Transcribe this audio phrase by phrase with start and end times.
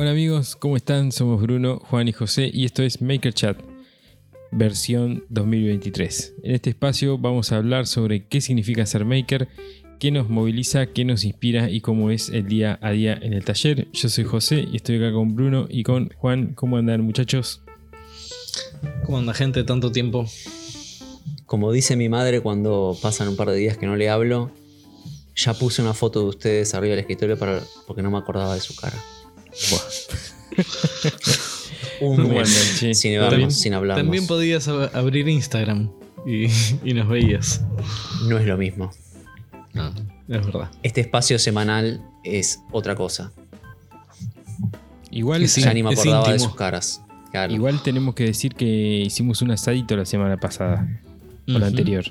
[0.00, 1.10] Hola amigos, ¿cómo están?
[1.10, 3.58] Somos Bruno, Juan y José y esto es Maker Chat,
[4.52, 6.34] versión 2023.
[6.44, 9.48] En este espacio vamos a hablar sobre qué significa ser maker,
[9.98, 13.44] qué nos moviliza, qué nos inspira y cómo es el día a día en el
[13.44, 13.88] taller.
[13.92, 16.54] Yo soy José y estoy acá con Bruno y con Juan.
[16.54, 17.62] ¿Cómo andan muchachos?
[19.04, 20.26] ¿Cómo anda gente tanto tiempo?
[21.44, 24.52] Como dice mi madre cuando pasan un par de días que no le hablo,
[25.34, 28.60] ya puse una foto de ustedes arriba del escritorio para, porque no me acordaba de
[28.60, 28.96] su cara.
[32.00, 32.94] un ¿Cómo mes andan, che?
[32.94, 33.50] sin, ¿Todo vernos, bien?
[33.50, 34.04] sin hablarnos.
[34.04, 35.90] También podías ab- abrir Instagram
[36.26, 36.46] y,
[36.84, 37.62] y nos veías.
[38.28, 38.90] No es lo mismo.
[39.74, 40.70] No, es verdad.
[40.82, 43.32] Este espacio semanal es otra cosa.
[45.10, 47.02] Igual, Sí, ya ni me es acordaba de sus caras.
[47.30, 47.52] Claro.
[47.52, 48.64] igual tenemos que decir que
[49.06, 50.88] hicimos un asadito la semana pasada,
[51.46, 52.04] o la anterior.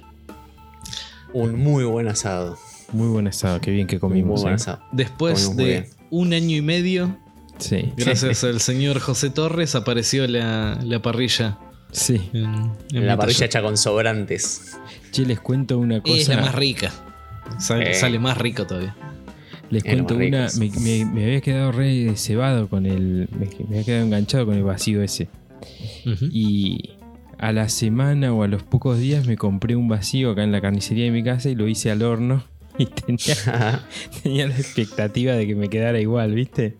[1.34, 2.58] Un muy buen asado.
[2.94, 4.36] Muy buen asado, qué bien que comimos.
[4.36, 4.56] muy buen ¿eh?
[4.56, 4.80] asado.
[4.92, 7.18] Después Comimos de un año y medio,
[7.60, 11.58] Sí, gracias al señor José Torres, apareció la, la parrilla.
[11.92, 12.30] sí.
[12.34, 14.78] En, en La parrilla hecha con sobrantes.
[15.12, 16.16] Che, les cuento una cosa.
[16.18, 16.92] Es la más rica.
[17.60, 17.94] Sale, Eh.
[17.94, 18.96] sale más rico todavía.
[19.70, 23.84] Les cuento una, me, me- me había quedado re cebado con el, me, me había
[23.84, 25.28] quedado enganchado con el vacío ese.
[26.32, 26.92] Y
[27.38, 30.62] a la semana o a los pocos días me compré un vacío acá en la
[30.62, 32.44] carnicería de mi casa y lo hice al horno.
[32.80, 33.84] Y tenía,
[34.24, 36.76] tenía la expectativa de que me quedara igual, ¿viste?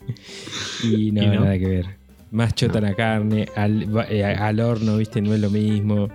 [0.84, 1.42] Y no, ¿Y no?
[1.42, 1.86] nada que ver.
[2.32, 5.22] Más chota la carne, al, eh, al horno, ¿viste?
[5.22, 6.10] No es lo mismo.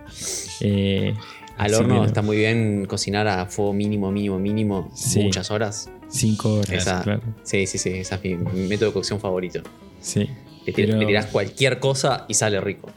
[0.61, 1.15] Eh,
[1.57, 2.05] Al horno no.
[2.05, 5.21] está muy bien cocinar a fuego mínimo, mínimo, mínimo, Sí.
[5.21, 5.91] muchas horas.
[6.09, 7.23] Cinco horas, Esa- claro.
[7.45, 9.63] Sí, sí, sí, esa es mi, mi método de cocción favorito.
[10.01, 10.29] Sí.
[10.67, 12.91] Le, tir- Pero- le tirás cualquier cosa y sale rico.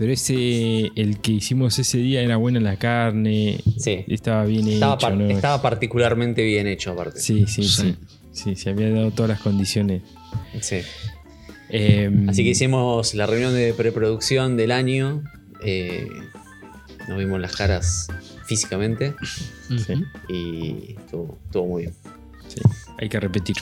[0.00, 4.02] Pero ese, el que hicimos ese día era buena la carne, Sí.
[4.08, 5.28] estaba bien Estaba, hecho, par- ¿no?
[5.28, 7.20] estaba particularmente bien hecho, aparte.
[7.20, 7.96] Sí, sí, sí, Sí.
[8.32, 8.56] sí.
[8.56, 10.00] se había dado todas las condiciones.
[10.62, 10.78] Sí.
[11.68, 15.22] Em, Así que hicimos la reunión de preproducción del año.
[15.62, 16.08] eh,
[17.06, 18.06] nos vimos las caras
[18.46, 19.12] físicamente
[19.68, 19.92] Sí.
[20.30, 21.94] Y estuvo, estuvo muy bien.
[22.48, 22.60] sí,
[22.98, 23.56] hay que repetir.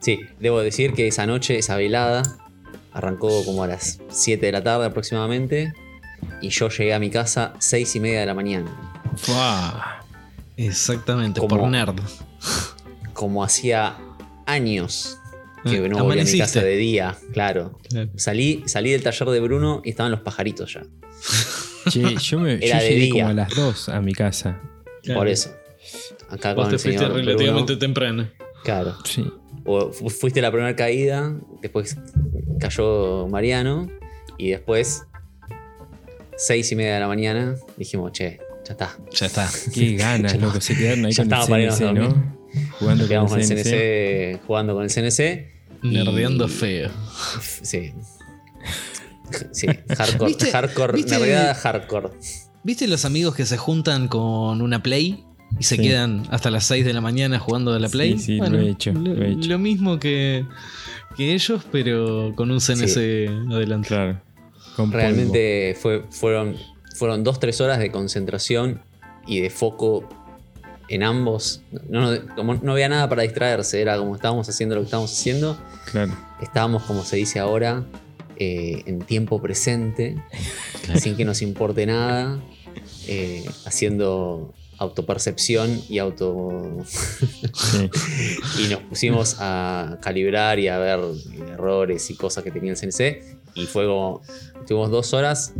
[0.00, 2.22] Sí, debo decir que esa noche, esa velada,
[2.92, 5.72] arrancó como a las 7 de la tarde aproximadamente.
[6.42, 8.70] Y yo llegué a mi casa 6 y media de la mañana.
[9.16, 10.04] Fua.
[10.56, 11.98] Exactamente, Como- por nerd.
[13.14, 13.96] Como hacía
[14.46, 15.16] años
[15.64, 17.78] que Ah, no volvía a mi casa de día, claro.
[17.88, 18.10] Claro.
[18.16, 20.82] Salí, salí del taller de Bruno y estaban los pajaritos ya.
[21.90, 23.12] Che, yo, me, yo Era de llegué día.
[23.24, 24.60] como a las 2 a mi casa.
[25.02, 25.20] Claro.
[25.20, 25.50] Por eso.
[26.28, 28.28] Acá Vos con te el fuiste señor relativamente Bruno, temprano.
[28.64, 28.96] Claro.
[29.04, 29.30] Sí.
[29.72, 31.96] O fuiste la primera caída, después
[32.58, 33.88] cayó Mariano
[34.38, 35.04] y después,
[36.36, 38.96] seis y media de la mañana, dijimos, che, ya está.
[39.12, 39.48] Ya está.
[39.74, 40.60] Qué ganas, loco.
[40.60, 41.92] Se quedaron ahí ya con estaba el CNC.
[41.94, 42.40] ¿no?
[42.78, 44.36] Jugando Quedamos con con el el CNC.
[44.38, 45.50] CNC, jugando con el CNC.
[45.82, 46.90] Nerdeando Y- feo.
[47.62, 47.92] Sí.
[49.52, 52.08] Sí, hardcore, ¿Viste- hardcore, viste- nerdeada hardcore.
[52.64, 55.24] ¿Viste los amigos que se juntan con una Play
[55.58, 55.82] y se Sí.
[55.82, 58.18] quedan hasta las 6 de la mañana jugando a la Sí, Play?
[58.18, 59.48] sí, lo he hecho, lo he hecho.
[59.48, 60.44] lo mismo que,
[61.16, 63.88] que ellos, pero con un CNC adelante.
[63.88, 64.20] Claro.
[64.76, 64.92] Con.
[64.92, 66.56] Realmente fue, fueron,
[66.96, 68.80] fueron dos, tres horas de concentración
[69.26, 70.08] y de foco
[70.88, 71.62] en ambos.
[71.88, 75.12] No, no- como no había nada para distraerse, era como estábamos haciendo lo que estábamos
[75.12, 75.58] haciendo.
[75.90, 76.16] Claro.
[76.40, 77.84] Estábamos, como se dice ahora,
[78.36, 80.16] eh, en tiempo presente,
[80.96, 82.38] sin que nos importe nada,
[83.06, 87.90] eh, haciendo autopercepción y auto Sí.
[88.64, 90.98] y nos pusimos a calibrar y a ver
[91.52, 94.22] errores y cosas que tenía el CNC y fue como
[94.58, 95.52] estuvimos dos horas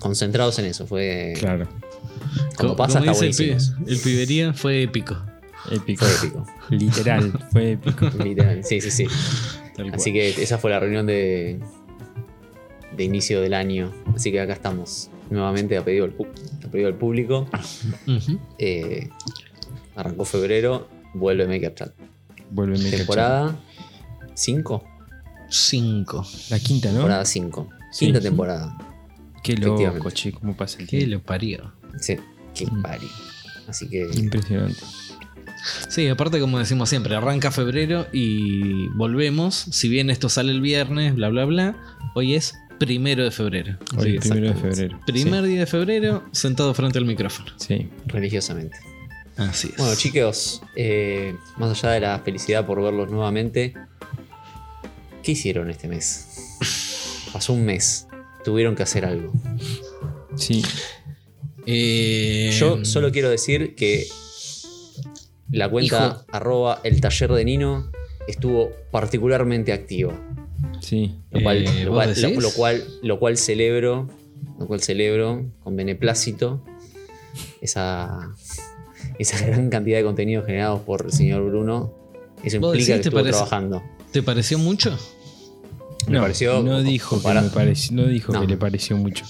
[0.00, 1.68] concentrados en eso fue, Claro.
[2.56, 5.16] Cuando Co- pasa como está el, buenísimo pi- el pibería fue épico.
[5.70, 6.04] Épico.
[6.04, 8.06] fue épico Literal, fue épico.
[8.24, 9.06] literal sí sí sí
[9.92, 11.60] así que esa fue la reunión de
[12.96, 16.28] de inicio del año así que acá estamos nuevamente a pedido del, pu-
[16.64, 17.48] a pedido del público.
[18.58, 19.08] Eh,
[19.96, 21.92] arrancó febrero vuelve Maker Chat
[22.50, 23.56] Vuelve Maker temporada
[24.34, 24.84] 5
[25.48, 26.24] Cinco.
[26.24, 26.50] Chat.
[26.50, 26.94] La quinta, ¿no?
[26.94, 28.06] temporada 5 Sí.
[28.06, 28.76] quinta temporada
[29.42, 31.72] Qué loco, che, cómo pasa el ¿Qué lo parió?
[32.00, 32.16] Sí,
[32.54, 32.82] qué Mm.
[32.82, 33.08] pari.
[33.68, 34.80] Así que Impresionante.
[35.88, 39.54] Sí, aparte como decimos siempre, arranca febrero y volvemos.
[39.54, 41.76] Si bien esto sale el viernes, bla, bla, bla,
[42.14, 43.76] hoy es primero de febrero.
[43.96, 45.00] Hoy, primero de febrero.
[45.06, 47.50] Primer día de febrero, sentado frente al micrófono.
[47.56, 47.88] Sí.
[48.06, 48.76] religiosamente.
[49.36, 49.76] Así es.
[49.76, 53.74] Bueno, chicos, eh, más allá de la felicidad por verlos nuevamente,
[55.22, 56.28] ¿qué hicieron este mes?
[57.32, 58.06] Pasó un mes,
[58.44, 59.32] tuvieron que hacer algo.
[60.36, 60.62] Sí.
[61.66, 64.06] Eh, Yo solo quiero decir que
[65.50, 66.24] la cuenta Hijo.
[66.36, 67.90] arroba el taller de Nino
[68.28, 70.12] estuvo particularmente activo.
[70.80, 71.14] Sí.
[71.30, 74.08] Lo cual, Eh, lo, ¿vos cual, lo- cual, lo cual celebro,
[74.58, 76.62] lo cual celebro con beneplácito
[77.60, 78.30] esa,
[79.18, 81.92] esa gran cantidad de contenidos generados por el señor Bruno.
[82.42, 83.30] Eso ¿Vos implica decís, que te estuvo parece?
[83.32, 83.82] trabajando.
[84.12, 84.96] ¿Te pareció mucho?
[86.06, 88.40] Me no, pareció no dijo, que, me pareció, no dijo No.
[88.42, 89.24] que le pareció mucho.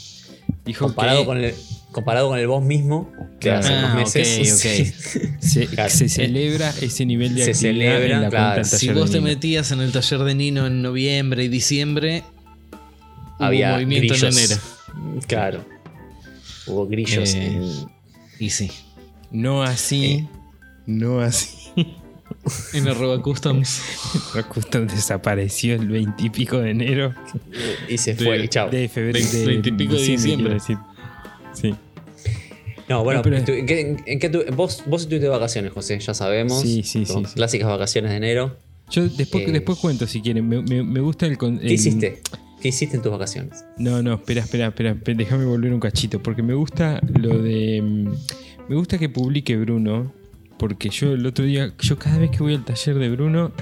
[0.65, 1.55] Dijo Comparado, que con el,
[1.95, 3.11] comparado con el vos mismo,
[3.41, 3.61] que Claro.
[3.61, 4.53] hace Ah, unos meses.
[4.53, 5.39] ok, ok.
[5.41, 5.91] se, Claro.
[5.91, 8.55] se celebra ese nivel de Se actividad celebra, en la claro.
[8.63, 9.29] cuenta Si vos te Nino.
[9.31, 12.23] metías en el taller de Nino en noviembre y diciembre,
[13.39, 14.37] hubo Había movimiento grillos.
[14.37, 14.61] en enero.
[15.27, 15.65] Claro.
[16.67, 17.89] Hubo grillos Eh, en-
[18.39, 18.71] Y sí.
[19.31, 20.29] No así, Eh.
[20.87, 21.49] no así.
[22.75, 23.81] En arroba customs.
[24.53, 27.15] Custom desapareció el 20 y pico de enero.
[27.89, 28.39] y se fue.
[28.39, 28.69] de- y chao.
[28.71, 29.19] De febrero.
[29.19, 30.61] Veinte- de veinte y pico de diciembre.
[30.61, 30.75] Sí.
[32.89, 35.29] No, bueno, No, pero- estu- ¿en qué, en- en qué tu- vos, vos estuviste de
[35.31, 36.61] vacaciones, José, ya sabemos.
[36.61, 37.23] Sí, sí, sí.
[37.35, 38.57] Clásicas vacaciones de enero.
[38.91, 39.53] Yo después, Eh.
[39.53, 40.47] después cuento si quieren.
[40.49, 41.39] Me, me- me gusta el.
[41.39, 42.21] ¿Qué hiciste?
[42.61, 43.65] ¿Qué hiciste en tus vacaciones?
[43.79, 44.91] No, no, espera, espera, espera.
[44.93, 46.23] espera, Déjame volver un cachito.
[46.23, 47.81] Porque me gusta lo de.
[47.83, 48.13] mm,
[48.69, 50.13] Me gusta que publique Bruno.
[50.59, 51.73] Porque yo el otro día.
[51.81, 53.53] Yo cada vez que voy al taller de Bruno.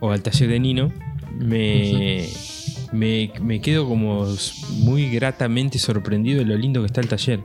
[0.00, 0.92] O al taller de Nino.
[1.38, 2.28] Me.
[2.92, 4.26] Me, me quedo como
[4.78, 7.40] muy gratamente sorprendido de lo lindo que está el taller.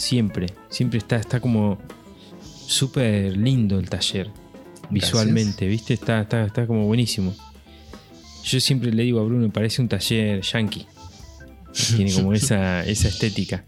[0.00, 0.46] Siempre.
[0.70, 1.78] Siempre está, está como
[2.66, 4.30] súper lindo el taller.
[4.88, 5.92] Visualmente, ¿viste?
[5.94, 7.34] Está, está, está como buenísimo.
[8.44, 10.86] Yo siempre le digo a Bruno, parece un taller yankee.
[11.96, 13.64] Tiene como esa, esa estética.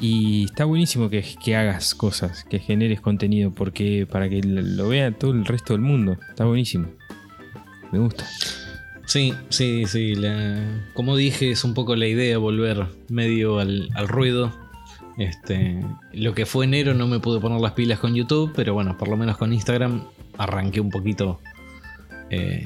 [0.00, 5.12] Y está buenísimo que, que hagas cosas, que generes contenido, porque para que lo vea
[5.12, 6.18] todo el resto del mundo.
[6.30, 6.88] Está buenísimo.
[7.92, 8.28] Me gusta.
[9.06, 10.16] Sí, sí, sí.
[10.16, 14.52] la- como dije, es un poco la idea volver medio al, al ruido.
[15.16, 15.80] Este,
[16.12, 19.08] lo que fue enero no me pude poner las pilas con YouTube, pero bueno, por
[19.08, 20.04] lo menos con Instagram
[20.38, 21.40] arranqué un poquito
[22.30, 22.64] eh,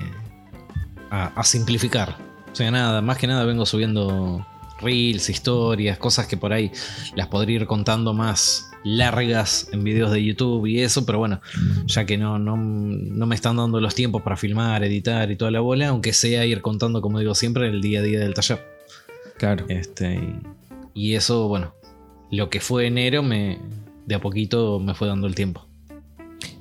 [1.11, 2.17] a, a simplificar.
[2.51, 4.47] O sea, nada, más que nada vengo subiendo
[4.81, 6.73] reels, historias, cosas que por ahí
[7.15, 11.41] las podría ir contando más largas en videos de YouTube y eso, pero bueno,
[11.87, 15.51] ya que no, no, no me están dando los tiempos para filmar, editar y toda
[15.51, 18.65] la bola, aunque sea ir contando, como digo siempre, el día a día del taller.
[19.37, 19.67] Claro.
[19.69, 20.21] Este,
[20.95, 21.75] y eso, bueno,
[22.31, 23.59] lo que fue enero me
[24.07, 25.67] de a poquito me fue dando el tiempo.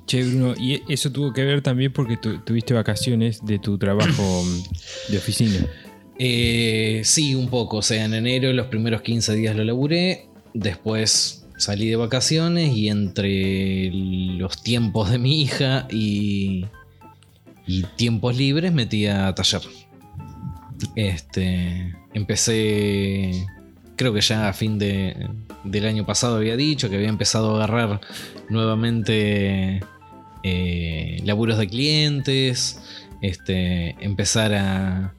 [0.06, 4.42] Che, Bruno, y eso tuvo que ver también porque tu- tuviste vacaciones de tu trabajo
[5.08, 5.66] de oficina.
[6.18, 7.78] Eh, sí, un poco.
[7.78, 10.26] O sea, en enero los primeros 15 días lo laburé.
[10.54, 16.64] Después salí de vacaciones y entre los tiempos de mi hija y,
[17.66, 19.60] y tiempos libres metí a taller.
[20.94, 23.32] Este, empecé,
[23.98, 25.14] creo que ya a fin de,
[25.64, 28.00] del año pasado había dicho que había empezado a agarrar
[28.48, 29.80] nuevamente
[30.42, 32.80] eh, laburos de clientes,
[33.20, 35.12] este, empezar a,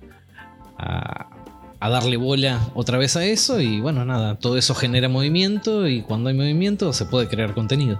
[0.77, 1.29] a,
[1.79, 6.01] a darle bola otra vez a eso y bueno, nada, todo eso genera movimiento y
[6.01, 7.99] cuando hay movimiento se puede crear contenido.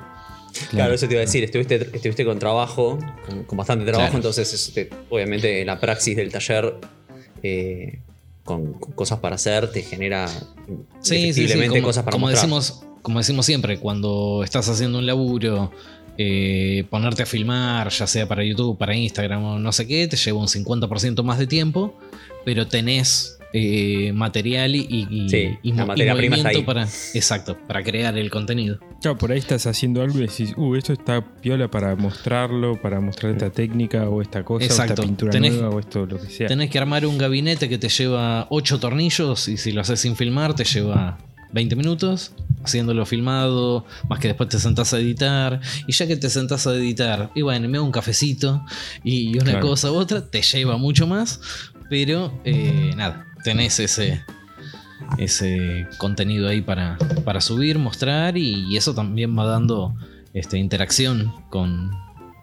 [0.71, 2.97] Claro, eso te iba a decir, estuviste, estuviste con trabajo,
[3.27, 4.17] con, con bastante trabajo, Claro.
[4.17, 6.75] entonces eso te- obviamente la praxis del taller
[7.44, 7.99] eh,
[8.49, 10.27] con, cosas para hacer te genera
[11.01, 12.41] Sí, sí, sí, como, cosas para como mostrar.
[12.41, 15.71] decimos, como decimos siempre, cuando estás haciendo un laburo,
[16.18, 20.18] eh, ponerte a filmar, ya sea para YouTube, para Instagram o no sé qué, te
[20.18, 21.95] lleva un 50% más de tiempo,
[22.44, 26.59] pero tenés eh, material y, y, Sí, y la mo- y materia prima está movimiento
[26.59, 26.63] ahí.
[26.65, 28.79] para, exacto, para crear el contenido.
[29.01, 32.99] Claro, por ahí estás haciendo algo y decís, uh, esto está piola para mostrarlo, para
[33.01, 36.27] mostrar esta técnica o esta cosa, o esta pintura Tenés- nueva o esto, lo que
[36.29, 36.47] sea.
[36.47, 40.15] Tenés que armar un gabinete que te lleva 8 tornillos y si lo haces sin
[40.15, 41.18] filmar te lleva
[41.51, 46.29] 20 minutos haciéndolo filmado, más que después te sentás a editar y ya que te
[46.29, 48.63] sentás a editar y bueno, me hago un cafecito
[49.03, 49.68] y una Claro.
[49.68, 51.39] cosa u otra, te lleva mucho más,
[51.89, 54.23] pero eh, nada, tenés ese
[55.17, 59.95] ese contenido ahí para, para subir, mostrar y, eso también va dando
[60.33, 61.91] este, interacción con,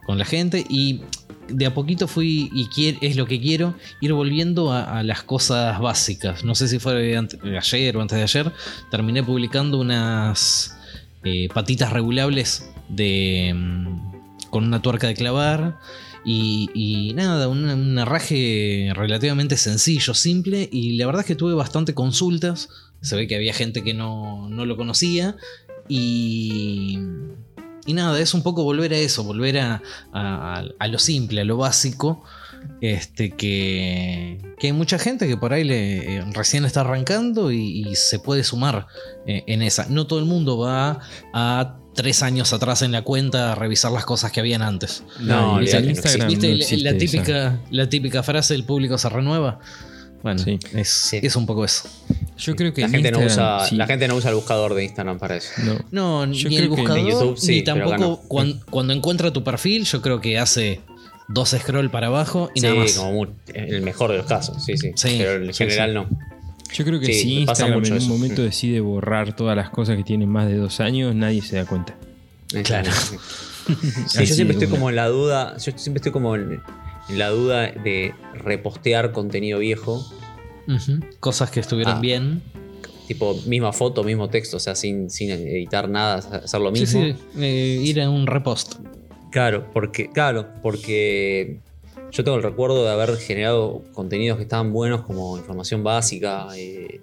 [0.04, 1.02] con la gente y
[1.48, 2.68] de a poquito fui y
[3.00, 6.44] es lo que quiero ir volviendo a, las cosas básicas.
[6.44, 8.52] No sé si fue ayer o antes de ayer,
[8.90, 10.76] terminé publicando unas
[11.24, 15.78] eh, patitas regulables de mm, con una tuerca de clavar
[16.26, 21.54] y, y nada, un, un herraje relativamente sencillo, simple y la verdad es que tuve
[21.54, 22.68] bastante consultas.
[23.00, 25.36] Se ve que había gente que no, no lo conocía
[25.88, 26.98] y
[27.88, 29.80] y nada, es un poco volver a eso, volver a-
[30.12, 32.24] a lo simple, a lo básico.
[32.80, 37.88] Este, que, que hay mucha gente que por ahí le, eh, recién está arrancando y,
[37.88, 38.86] y se puede sumar
[39.26, 39.86] eh, en esa.
[39.88, 41.00] No todo el mundo va
[41.32, 45.02] a tres años atrás en la cuenta a revisar las cosas que habían antes.
[45.20, 46.98] No, y olvídate, en no Instagram ¿Viste no la- existe la, esa.
[46.98, 49.58] típica, la típica frase el público se renueva?
[50.22, 50.58] Bueno, Sí.
[50.74, 51.20] es, Sí.
[51.22, 51.88] es un poco eso.
[52.36, 53.76] Yo creo que la en gente, no usa, sí.
[53.76, 55.50] la gente no usa el buscador de Instagram para eso.
[55.64, 56.24] No.
[56.26, 60.02] No, Yo ni el que buscador, YouTube sí, ni tampoco cuando, encuentra tu perfil, yo
[60.02, 60.80] creo que hace
[61.28, 62.92] dos scroll para abajo y sí, nada más.
[62.94, 64.92] como el mejor de los casos, sí, sí.
[64.94, 65.94] Sí, pero en sí, general sí.
[65.94, 66.08] no.
[66.72, 68.08] Yo creo que Sí, si pasa Instagram mucho en un eso.
[68.08, 68.44] momento Mm.
[68.44, 71.96] decide borrar todas las cosas que tienen más de dos años, nadie se da cuenta.
[72.64, 72.90] Claro.
[73.68, 76.60] Yo siempre estoy como en la duda, yo siempre estoy como en,
[77.08, 80.04] la duda de repostear contenido viejo.
[81.20, 82.00] Cosas que estuvieron Ah.
[82.00, 82.42] bien.
[83.08, 87.02] tipo misma foto, mismo texto, o sea, sin, sin editar nada, hacer lo Sí, mismo.
[87.04, 88.74] sí, eh, ir a un repost.
[89.36, 91.58] Claro, porque, claro, porque
[92.10, 97.02] yo tengo el recuerdo de haber generado contenidos que estaban buenos como información básica, eh,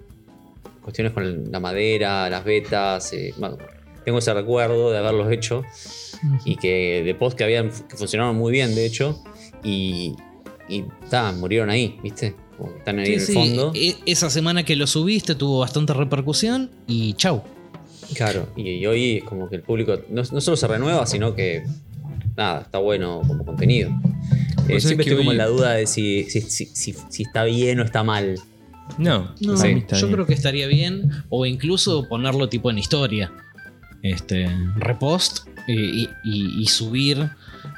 [0.82, 3.12] cuestiones con la madera, las betas.
[3.12, 3.56] eh, bueno,
[4.04, 5.62] tengo ese recuerdo de haberlos hecho
[6.44, 9.22] y que de post que habían que funcionaron muy bien, de hecho,
[9.62, 10.16] y,
[10.68, 12.34] y ta, murieron ahí, ¿viste?
[12.58, 13.72] Como están ahí Sí, en el sí, fondo.
[13.76, 17.44] e- esa semana que lo subiste tuvo bastante repercusión y chau.
[18.16, 21.36] Claro, y, y hoy es como que el público no, no solo se renueva, sino
[21.36, 21.62] que
[22.36, 23.90] nada, está bueno como contenido.
[23.90, 27.44] Eh, sabés siempre estoy como en la duda de si, si, si- si- si está
[27.44, 28.34] bien o está mal.
[28.98, 30.12] No, No, está yo bien.
[30.14, 31.10] creo que estaría bien.
[31.30, 33.32] O incluso ponerlo tipo en historia.
[34.02, 34.46] Este.
[34.76, 35.46] Repost.
[35.66, 37.30] eh, y, y- y subir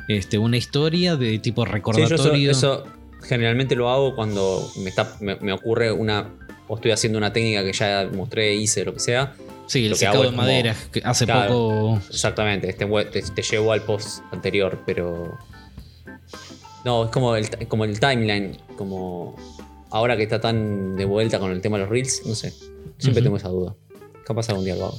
[0.08, 2.50] este, una historia de tipo Sí, yo recordatorio.
[2.50, 2.84] eso, eso
[3.22, 6.28] generalmente lo hago cuando me, está, me, me ocurre una.
[6.68, 9.34] O estoy haciendo una técnica que ya mostré, hice, lo que sea.
[9.66, 10.76] Sí, el lo que secado hago de como- madera.
[10.92, 11.52] Que hace Claro.
[11.52, 12.00] poco.
[12.10, 15.36] Exactamente, este te, te llevo al post anterior, pero.
[16.84, 19.36] No, es como el, como el timeline, como.
[19.90, 22.50] Ahora que está tan de vuelta con el tema de los reels, no sé.
[22.98, 23.24] Siempre Ujú.
[23.24, 23.74] tengo esa duda.
[24.24, 24.98] Capaz algún día lo hago.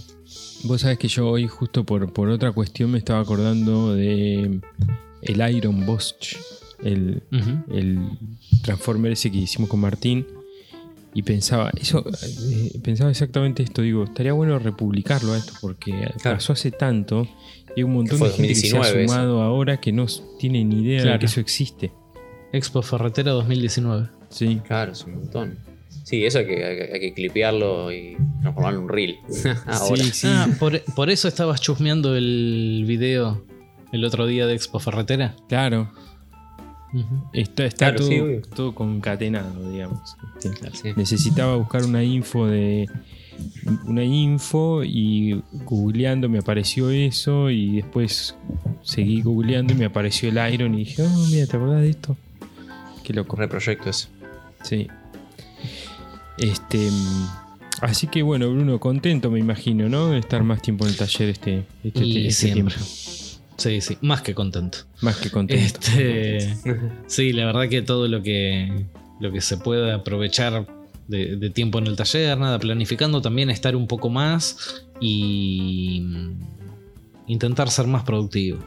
[0.64, 4.60] Vos sabés que yo hoy, justo por, por otra cuestión, me estaba acordando de
[5.22, 6.38] el Iron Bosch,
[6.84, 7.22] el,
[7.72, 8.00] el
[8.64, 10.26] Transformer ese que hicimos con Martín.
[11.18, 12.04] Y pensaba, eso,
[12.52, 13.82] eh, pensaba exactamente esto.
[13.82, 15.90] Digo, estaría bueno republicarlo a esto porque
[16.22, 16.38] Claro.
[16.38, 17.28] pasó hace tanto.
[17.76, 19.14] Y hay un montón de gente que se ha 2019 eso.
[19.14, 20.06] sumado ahora que no
[20.40, 21.92] tiene ni idea de que eso existe.
[22.54, 24.10] Expo Ferretera 2019.
[24.30, 24.62] Sí.
[24.68, 25.58] Claro, es un montón.
[26.04, 29.16] Sí, eso hay que, hay que- hay que clipearlo y transformarlo en un reel.
[29.66, 30.04] Ahora.
[30.04, 30.28] Sí, sí.
[30.30, 33.44] Ah, por, por eso estabas chusmeando el video
[33.92, 35.36] el otro día de Expo Ferretera.
[35.50, 35.92] Claro.
[37.34, 38.42] Está, está Claro, todo, sí, obvio.
[38.56, 40.16] todo concatenado, digamos.
[40.40, 40.50] Sí.
[40.74, 40.90] Sí.
[40.96, 42.90] Necesitaba buscar una info de.
[43.86, 48.36] Una info y googleando me apareció eso y después
[48.82, 52.18] seguí googleando y me apareció el Iron y dije, oh, mira, ¿te acordás de esto?
[53.04, 53.36] Qué loco.
[53.36, 54.08] Reproyecto ese.
[54.64, 54.88] Sí.
[56.40, 56.90] Este.
[57.82, 60.08] Así que bueno, Bruno, contento me imagino, ¿no?
[60.10, 62.74] De estar más tiempo en el taller este, este, Y este siempre.
[62.76, 62.86] tiempo.
[63.58, 64.80] Sí, sí, más que contento.
[65.02, 65.64] Más que contento.
[65.90, 66.56] Este,
[67.08, 68.86] sí, la verdad que todo lo que,
[69.20, 70.68] lo que se pueda aprovechar
[71.08, 76.40] de, de tiempo en el taller, nada, planificando también estar un poco más y mm,
[77.28, 78.60] intentar ser más productivo.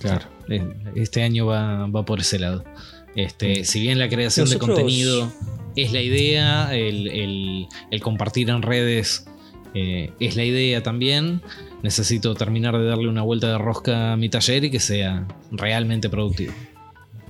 [0.00, 0.26] Claro.
[0.48, 0.62] Eh,
[0.96, 2.64] Este año va, va por ese lado.
[3.14, 5.32] Este, si bien la creación Nosotros- de contenido
[5.76, 9.26] es la idea, el, el- el compartir en redes
[9.78, 11.42] eh, es la idea también,
[11.82, 16.08] necesito terminar de darle una vuelta de rosca a mi taller y que sea realmente
[16.08, 16.54] productivo.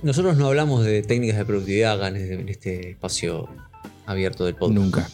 [0.01, 3.49] Nosotros no hablamos de técnicas de productividad acá en este, en este espacio
[4.05, 4.77] abierto del podcast.
[4.77, 5.09] Nunca,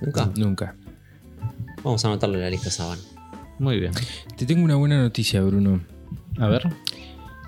[0.00, 0.30] Nunca.
[0.36, 0.76] nunca.
[1.82, 2.98] Vamos a anotarlo en la lista Saban.
[3.58, 3.92] Muy bien.
[4.34, 5.82] Te tengo una buena noticia, Bruno.
[6.38, 6.62] A ver.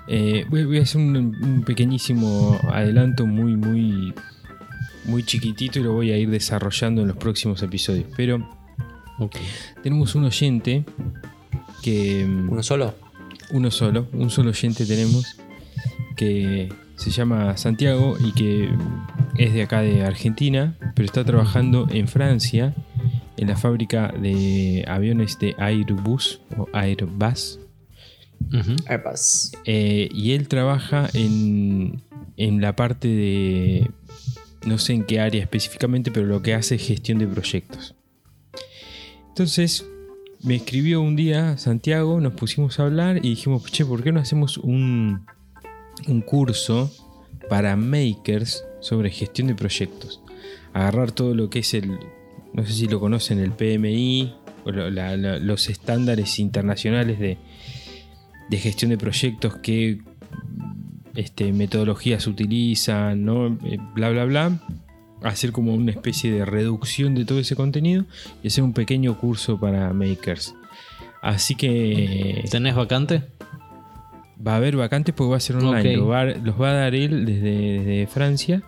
[0.07, 4.13] Eh, voy, voy a hacer un, un pequeñísimo adelanto muy, muy,
[5.05, 8.05] muy chiquitito y lo voy a ir desarrollando en los próximos episodios.
[8.15, 8.47] Pero
[9.83, 10.83] tenemos un oyente
[11.81, 12.25] que.
[12.25, 13.07] mm, ¿Uno solo?
[13.51, 15.37] uno solo, un solo oyente tenemos
[16.15, 18.69] que se llama Santiago y que
[19.37, 22.73] es de acá de Argentina, pero está trabajando en Francia
[23.37, 27.59] en la fábrica de aviones de Airbus o Airbus.
[28.87, 29.51] Airbus.
[29.65, 32.01] Eh, y él trabaja en,
[32.35, 33.91] en la parte de,
[34.65, 37.93] no sé en qué área específicamente, pero lo que hace es gestión de proyectos.
[39.37, 39.85] Entonces,
[40.41, 44.19] me escribió un día Santiago, nos pusimos a hablar y dijimos, che, ¿por qué no
[44.19, 45.27] hacemos un,
[46.07, 46.91] un curso
[47.47, 50.21] para makers sobre gestión de proyectos?
[50.73, 51.99] Agarrar todo lo que es el,
[52.51, 54.33] no sé si lo conocen, el PMI,
[54.65, 57.37] o los estándares internacionales de,
[58.49, 59.99] de gestión de proyectos, qué
[61.13, 63.55] este, metodologías utilizan, ¿no?
[63.65, 64.59] Eh, bla, bla, bla.
[65.23, 68.05] Hacer como una especie de reducción de todo ese contenido
[68.43, 70.53] y hacer un pequeño curso para makers.
[71.21, 73.23] Así que ¿Tenés vacante?
[74.45, 75.97] va a haber vacantes porque va a ser online.
[75.97, 78.61] Va los va a dar él desde, desde Francia.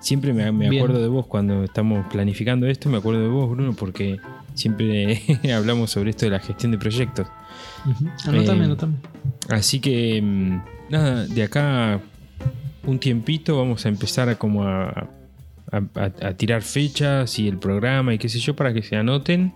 [0.00, 0.82] Siempre me, me Bien.
[0.82, 4.18] acuerdo de vos cuando estamos planificando esto, me acuerdo de vos, Bruno, porque
[4.54, 5.22] siempre
[5.56, 7.26] hablamos sobre esto de la gestión de proyectos.
[8.26, 8.94] Anotame, Eh, anotame.
[9.48, 12.00] Así que mm, nada, de acá
[12.84, 15.08] un tiempito vamos a empezar a como a,
[15.70, 18.96] a- a- a tirar fechas y el programa y qué sé yo para que se
[18.96, 19.52] anoten.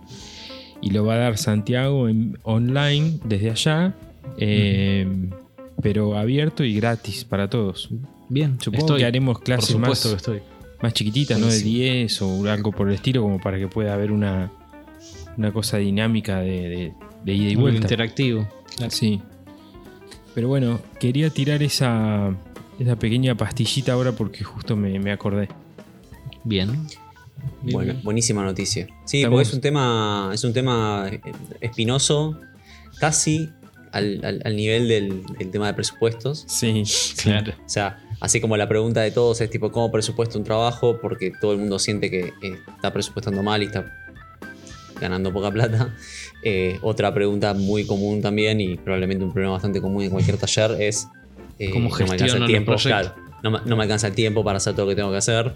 [0.81, 3.93] Y lo va a dar Santiago en- online desde allá.
[4.37, 5.07] eh,
[5.81, 7.89] Pero abierto y gratis para todos.
[8.29, 8.99] Bien, Supongo estoy.
[8.99, 10.39] que haremos clases que más, estoy.
[10.81, 11.47] más chiquititas, ¿no?
[11.47, 11.73] De Buenísimo.
[11.77, 14.51] 10 o algo por el estilo, como para que pueda haber una,
[15.37, 16.93] una cosa dinámica de, de-
[17.25, 17.81] de ida y vuelta.
[17.81, 18.47] interactivo.
[18.89, 19.21] Sí.
[20.35, 22.31] Pero bueno, quería tirar esa,
[22.79, 25.49] esa pequeña pastillita ahora porque justo me, me acordé.
[26.43, 26.69] Bien.
[27.61, 28.03] Bien, Bueno, bien.
[28.03, 28.87] buenísima noticia.
[29.05, 31.19] Sí, Estamos- porque es un tema, es un tema eh,
[31.61, 32.39] espinoso,
[32.99, 33.49] casi
[33.91, 36.45] al, al- al nivel del, del tema de presupuestos.
[36.47, 36.83] Sí,
[37.23, 37.53] Claro.
[37.65, 40.99] O sea, así como la pregunta de todos es tipo, ¿cómo presupuesto un trabajo?
[41.01, 43.85] Porque todo el mundo siente que eh, está presupuestando mal y está
[44.99, 45.93] ganando poca plata.
[46.45, 50.71] Eh, otra pregunta muy común también y probablemente un problema bastante común en cualquier taller
[50.81, 51.07] es
[51.57, 54.73] eh, ¿Cómo no me alcanza el tiempo, claro, no me alcanza el tiempo para hacer
[54.73, 55.53] todo lo que tengo que hacer.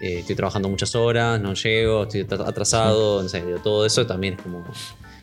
[0.00, 4.34] Eh, estoy trabajando muchas horas, no llego, estoy atra- atrasado, no sé, todo eso también
[4.34, 4.64] es como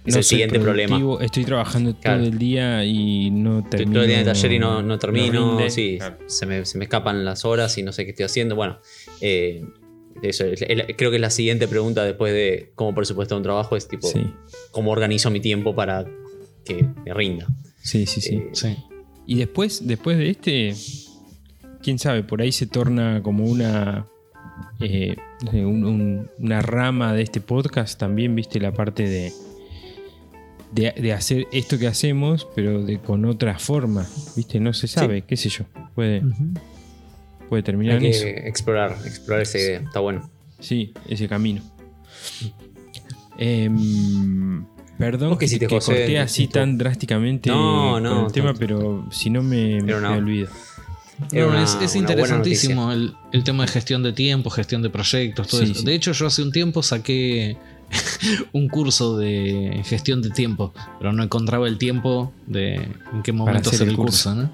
[0.05, 0.99] es No el siguiente problema.
[1.21, 2.19] Estoy trabajando Claro.
[2.19, 3.93] todo el día y no Estoy termino.
[3.93, 5.69] todo el día en el taller y no, no termino.
[5.69, 6.17] sí, Claro.
[6.27, 8.55] se, me, se me escapan las horas y no sé qué estoy haciendo.
[8.55, 8.77] Bueno,
[9.19, 9.65] eh,
[10.21, 13.75] eso, es- es- creo que es la siguiente pregunta después de cómo presupuestar un trabajo:
[13.75, 14.21] es tipo, Sí,
[14.71, 16.05] ¿cómo organizo mi tiempo para
[16.63, 17.47] que me rinda?
[17.81, 18.21] sí, sí.
[18.21, 18.35] sí.
[18.35, 18.77] Eh, Sí.
[19.25, 20.73] Y después, después de este,
[21.81, 24.05] quién sabe, por ahí se torna como una,
[24.79, 25.15] eh,
[25.51, 29.31] un- un- una rama de este podcast también, viste, la parte de,
[30.71, 35.21] de, de hacer esto que hacemos, pero de, con otra forma, viste, no se sabe,
[35.23, 35.65] qué sé yo,
[35.95, 36.21] puede,
[37.49, 38.25] puede terminar hay en eso.
[38.25, 39.79] explorar, explorar esa idea.
[39.79, 40.29] Está bueno.
[40.59, 41.61] Sí, ese camino.
[43.37, 44.65] Em,
[44.97, 48.59] perdón que, que José, corté así tan drásticamente No, no, el tema, tanto.
[48.59, 50.49] pero si no me, olvido.
[51.31, 54.49] Era No, una- es, es una buena interesantísimo el, el tema de gestión de tiempo,
[54.49, 55.79] gestión de proyectos, todo Sí, eso.
[55.81, 55.85] sí.
[55.85, 57.57] De hecho, yo hace un tiempo saqué
[58.51, 63.69] un curso de gestión de tiempo, pero no encontraba el tiempo de en qué momento
[63.69, 64.51] hacer hacer el curso, ¿no?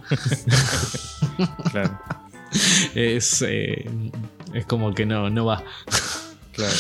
[1.71, 1.99] Claro,
[2.95, 3.89] Es, eh,
[4.54, 5.63] es como que no, no va.
[6.54, 6.73] claro.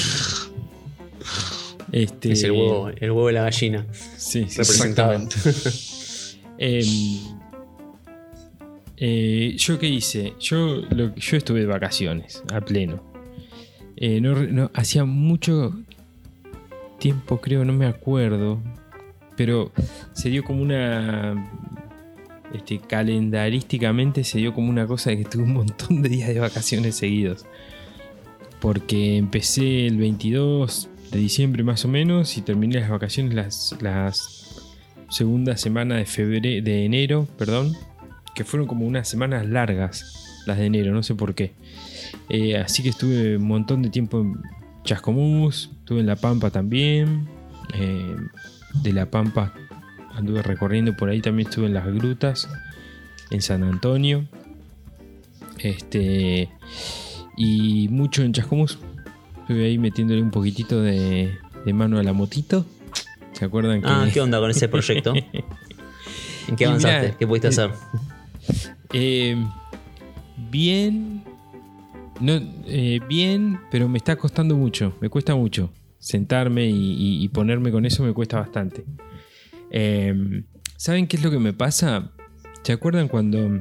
[1.91, 3.85] Este, Es el huevo, el huevo de la gallina.
[4.17, 5.13] Sí, sí, representado.
[5.13, 5.27] Em,
[6.57, 7.19] eh,
[8.97, 10.33] ¿Yo qué hice?
[10.39, 13.03] Yo, lo- yo estuve de vacaciones, a pleno.
[13.95, 15.73] Eh, no- hacía mucho
[16.99, 18.61] tiempo, creo, no me acuerdo.
[19.35, 19.71] Pero
[20.13, 21.49] se dio como una.
[22.53, 26.39] Este, calendarísticamente se dio como una cosa de que tuve un montón de días de
[26.39, 27.45] vacaciones seguidos.
[28.61, 34.61] Porque empecé el 22 de diciembre más o menos y terminé las vacaciones las, las
[35.09, 37.73] segunda semana de febrero, de enero, perdón,
[38.35, 41.53] que fueron como unas semanas largas las de enero, no sé por qué.
[42.29, 44.41] Eh, así que estuve un montón de tiempo en
[44.83, 47.27] Chascomús, estuve en La Pampa también.
[47.73, 48.15] eh,
[48.81, 49.53] de La Pampa
[50.15, 52.49] anduve recorriendo por ahí, también estuve en las grutas,
[53.31, 54.25] en San Antonio.
[55.59, 56.49] Este.
[57.37, 58.77] Y mucho en Chascomús.
[59.41, 62.65] Estuve ahí metiéndole un poquitito de, de mano a la motito.
[63.33, 63.87] ¿Se acuerdan que.?
[63.89, 65.13] Ah, ¿qué onda con ese proyecto?
[66.47, 67.01] ¿En qué avanzaste?
[67.01, 67.71] mirá, ¿Qué pudiste eh, hacer?
[68.93, 69.35] Eh,
[70.51, 71.23] bien.
[72.19, 72.33] No,
[72.67, 74.93] eh, bien, pero me está costando mucho.
[75.01, 75.71] Me cuesta mucho.
[75.99, 78.83] Sentarme y, y- y ponerme con eso me cuesta bastante.
[79.71, 80.43] Eh,
[80.77, 82.11] ¿Saben qué es lo que me pasa?
[82.61, 83.59] ¿Se acuerdan cuando,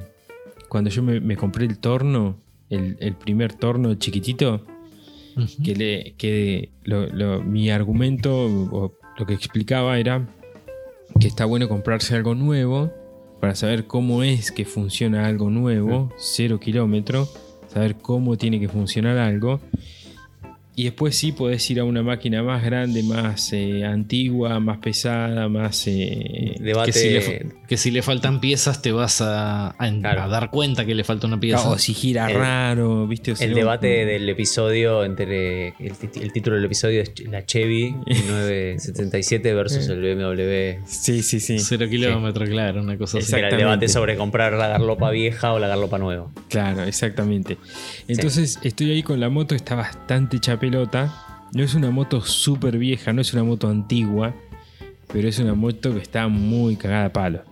[0.69, 2.39] cuando yo me, me compré el torno?
[2.69, 4.65] El, el primer torno chiquitito.
[5.65, 10.27] Que, le, que lo- lo- mi argumento o lo que explicaba era
[11.19, 12.93] que está bueno comprarse algo nuevo
[13.43, 17.27] para saber cómo es que funciona algo nuevo, cero kilómetro,
[17.67, 19.61] saber cómo tiene que funcionar algo
[20.75, 25.49] y después sí podés ir a una máquina más grande, más eh, antigua, más pesada,
[25.49, 25.87] más...
[25.87, 26.93] eh, Debate.
[26.93, 30.87] Que si, le, fa- que si le faltan piezas te vas a, a- dar cuenta
[30.87, 31.69] que le falta una pieza.
[31.69, 33.33] o si gira El- raro, ¿viste?
[33.33, 35.69] O si El no- debate del episodio entre.
[35.79, 40.83] El, título del episodio es la Chevy 977 versus el BMW.
[40.87, 41.59] Sí, sí, sí.
[41.59, 43.35] Cero kilómetros, claro, una cosa así.
[43.35, 46.31] Era el debate sobre comprar la garlopa vieja o la garlopa nueva.
[46.49, 47.59] Claro, exactamente.
[48.09, 51.13] Entonces estoy ahí con la moto, está bastante hecha pelota.
[51.53, 54.33] No es una moto súper vieja, no es una moto antigua,
[55.13, 57.43] pero es una moto que está muy cagada a palo.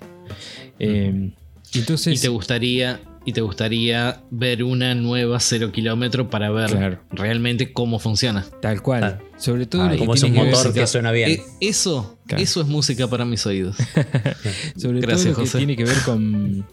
[0.79, 1.33] Eh,
[1.75, 7.01] entonces, Y te gustaría, y te gustaría ver una nueva cero kilómetro para ver Claro.
[7.11, 8.47] realmente cómo funciona.
[8.63, 9.01] tal cual.
[9.01, 9.19] Claro.
[9.37, 11.31] Sobre todo que Como es un que motor que suena bien.
[11.33, 12.43] Eh, eso, Claro.
[12.45, 13.77] eso es música para mis oídos.
[14.77, 15.59] Sobre Gracias, todo lo que José.
[15.59, 16.65] tiene que ver con,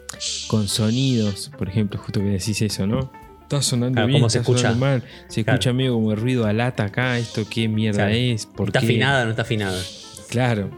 [0.48, 3.12] con sonidos, por ejemplo, justo que decís eso, ¿no?
[3.48, 4.74] Está sonando Claro, bien, ¿cómo se está escucha?
[4.76, 5.04] mal.
[5.30, 5.56] Se Claro.
[5.60, 8.14] escucha medio como ruido a lata acá, esto qué mierda Claro.
[8.14, 8.86] es, por ¿Está qué?
[8.88, 9.82] afinada no está afinada?
[10.30, 10.70] Claro.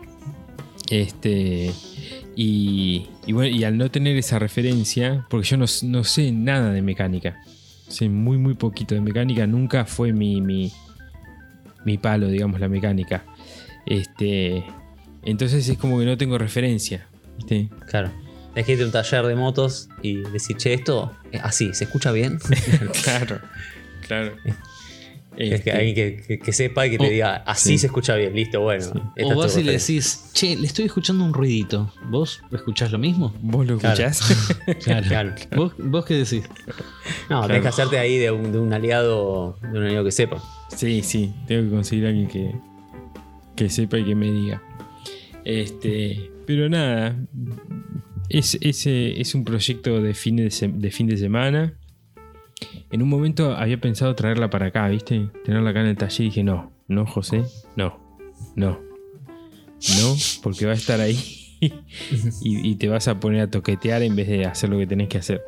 [0.89, 1.71] Este.
[2.36, 6.71] Y, y bueno, y al no tener esa referencia, porque yo no, no sé nada
[6.71, 7.41] de mecánica.
[7.88, 9.47] Sé muy, muy poquito de mecánica.
[9.47, 10.71] Nunca fue mi, mi,
[11.86, 13.25] mi palo, digamos, la mecánica.
[13.86, 14.63] Este.
[15.25, 17.08] Entonces es como que no tengo referencia.
[17.38, 17.67] ¿viste?
[17.89, 18.12] Claro.
[18.53, 21.83] Tenés que irte a un taller de motos y decir, che, esto eh, así, ¿se
[21.85, 22.39] escucha bien?
[23.03, 23.39] claro,
[24.07, 24.33] claro.
[25.38, 27.77] Es Este, que alguien que, que- que sepa y que te O- diga, así sí.
[27.77, 29.13] se escucha bien, listo, bueno.
[29.23, 31.93] O vas y le decís, che, le estoy escuchando un ruidito.
[32.09, 33.33] ¿Vos escuchás lo mismo?
[33.41, 34.03] ¿Vos lo Claro.
[34.05, 34.57] escuchás?
[35.07, 35.35] Claro.
[35.55, 36.43] ¿Vos, ¿Vos qué decís?
[37.29, 40.43] No, tenés que hacerte ahí de un, de un aliado, de un aliado que sepa.
[40.75, 42.53] Sí, sí, tengo que conseguir a alguien que,
[43.55, 44.62] que sepa y que me diga.
[45.45, 47.15] Este, pero nada,
[48.30, 51.74] es, ese es un proyecto de fin de, de fin de semana.
[52.92, 55.30] En un momento había pensado traerla para acá, ¿viste?
[55.46, 57.44] Tenerla acá en el taller y dije, no, no, José,
[57.76, 58.00] no,
[58.56, 58.80] no,
[60.02, 61.18] no, porque va a estar ahí
[61.62, 61.72] y,
[62.70, 65.18] y te vas a poner a toquetear en vez de hacer lo que tenés que
[65.20, 65.42] hacer.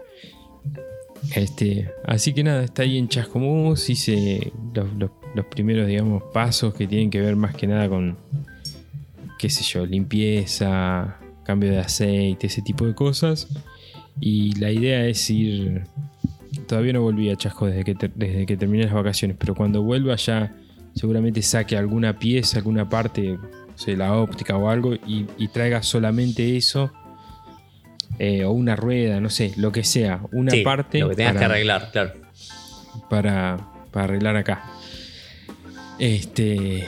[1.35, 6.73] Este, así que nada, está ahí en Chascomús, hice los, los- los primeros, digamos, pasos
[6.73, 8.17] que tienen que ver más que nada con,
[9.39, 13.47] qué sé yo, limpieza, cambio de aceite, ese tipo de cosas.
[14.19, 15.83] Y la idea es ir...
[16.67, 19.81] Todavía no volví a Chasco desde que, ter- desde que terminé las vacaciones, pero cuando
[19.83, 20.53] vuelva ya
[20.95, 25.81] seguramente saque alguna pieza, alguna parte, no sé, la óptica o algo, y, y traiga
[25.81, 26.91] solamente eso.
[28.19, 31.33] eh, o una rueda, no sé, lo que sea, una Sí, parte Lo que tengas
[31.33, 32.11] que para- arreglar, claro.
[33.09, 33.57] para,
[33.91, 34.63] para arreglar acá.
[35.99, 36.85] Este.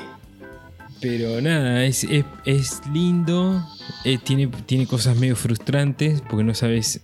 [1.04, 2.08] Pero nada, es,
[2.46, 3.62] es, lindo.
[4.06, 7.02] eh, tiene, tiene cosas medio frustrantes porque no sabes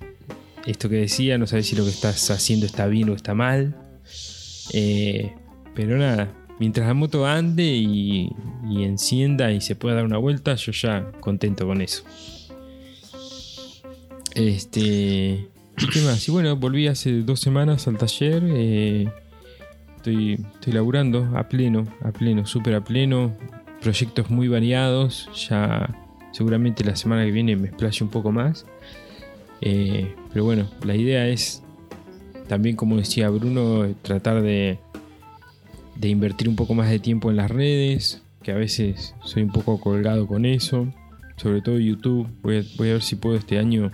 [0.65, 3.75] esto que decía, no sabes si lo que estás haciendo está bien o está mal.
[4.71, 5.33] Eh,
[5.75, 8.31] pero nada, mientras la moto ande y,
[8.69, 12.05] y encienda y se pueda dar una vuelta, yo ya contento con eso.
[14.33, 15.49] Este.
[15.77, 16.25] ¿y ¿Qué más?
[16.25, 18.43] Y bueno, volví hace dos semanas al taller.
[18.45, 19.09] eh,
[19.97, 23.35] estoy, estoy laburando a pleno, a pleno, súper a pleno.
[23.81, 25.29] Proyectos muy variados.
[25.49, 25.95] Ya
[26.31, 28.65] seguramente la semana que viene me explayo un poco más.
[29.61, 31.63] Eh, pero bueno, la idea es
[32.47, 34.79] también, como decía Bruno, tratar de,
[35.95, 38.21] de invertir un poco más de tiempo en las redes.
[38.43, 40.87] Que a veces soy un poco colgado con eso.
[41.37, 42.27] Sobre todo YouTube.
[42.41, 43.91] Voy a, ver si puedo este año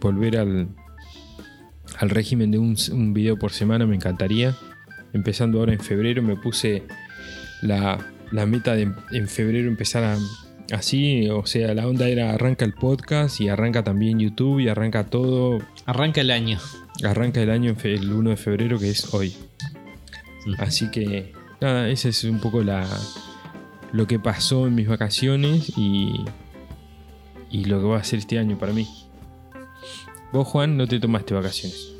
[0.00, 0.68] volver al,
[1.98, 4.56] al régimen de un, un video por semana, me encantaría.
[5.12, 6.84] Empezando ahora en febrero, me puse
[7.62, 7.98] la,
[8.30, 10.16] la meta de en febrero empezar a,
[10.72, 11.28] así.
[11.28, 15.58] O sea, la onda era arranca el podcast y arranca también YouTube y arranca todo.
[15.86, 16.58] Arranca el año.
[17.04, 19.34] Arranca el año el 1 de febrero, que es hoy.
[20.58, 22.86] Así que, nada, ese es un poco la,
[23.92, 26.12] lo que pasó en mis vacaciones y,
[27.50, 28.88] y lo que va a ser este año para mí.
[30.32, 31.92] Vos, Juan, no te tomaste vacaciones.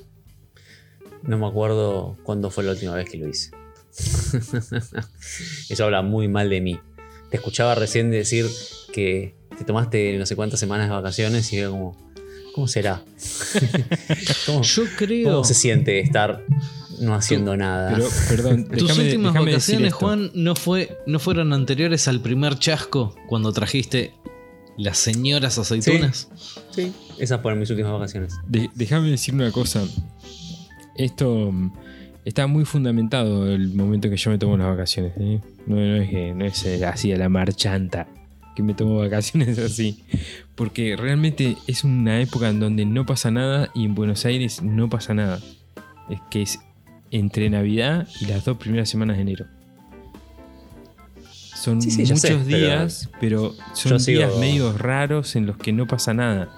[1.23, 3.51] No me acuerdo cuándo fue la última vez que lo hice.
[5.69, 6.79] Eso habla muy mal de mí.
[7.31, 8.47] Te escuchaba recién decir
[8.93, 11.97] que te tomaste no sé cuántas semanas de vacaciones y era como,
[12.55, 13.03] ¿cómo será?
[14.47, 15.31] ¿Cómo, Yo creo.
[15.31, 16.45] cómo se siente estar
[17.01, 17.95] no haciendo nada?
[17.95, 19.93] Pero, perdón, Tus déjame- últimas déjame vacaciones.
[19.95, 24.13] Juan, no, fue, no fueron anteriores al primer chasco cuando trajiste
[24.77, 26.29] las señoras aceitunas.
[26.71, 28.35] Sí, esas fueron mis últimas vacaciones.
[28.47, 29.85] De- déjame decir una cosa.
[30.97, 31.53] Esto
[32.31, 35.13] está muy fundamentado el momento que yo me tomo las vacaciones.
[35.19, 35.41] ¿eh?
[35.67, 38.07] No, no es que no es eh, así a la marchanta
[38.57, 40.03] que me tomo vacaciones así.
[40.55, 44.89] Porque realmente es una época en donde no pasa nada y en Buenos Aires no
[44.89, 45.41] pasa nada.
[46.09, 46.59] Es que es
[47.11, 49.47] entre Navidad y las dos primeras semanas de enero.
[51.55, 55.47] Son Sí, sí, ya muchos sé, días, pero, son yo sigo- días medio raros en
[55.47, 56.49] los que no pasa nada.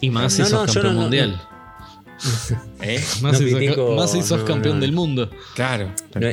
[0.00, 1.40] Y más si No, sos no, campeón no- no- mundial.
[2.82, 3.00] ¿Eh?
[3.22, 4.80] Más, No si sos, critico- más si sos no, campeón no.
[4.80, 5.30] del mundo.
[5.54, 5.92] Claro.
[6.14, 6.28] No,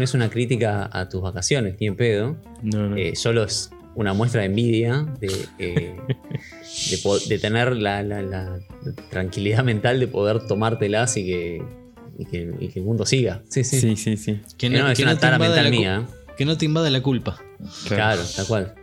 [0.00, 2.36] es, una, crítica a tus vacaciones, ni en pedo.
[2.62, 2.96] No, no.
[2.96, 5.96] Eh, solo es una muestra de envidia de, eh,
[6.90, 8.58] de, po- de tener la, la- la
[9.10, 11.62] tranquilidad mental de poder tomártelas y que,
[12.18, 13.42] y que, y que el mundo siga.
[13.48, 13.80] Sí, sí.
[13.80, 14.40] sí, sí, sí.
[14.56, 16.06] Que no, es que una te tara invada mental mía.
[16.36, 17.42] Que no te invada la culpa.
[17.88, 18.74] Claro, tal cual.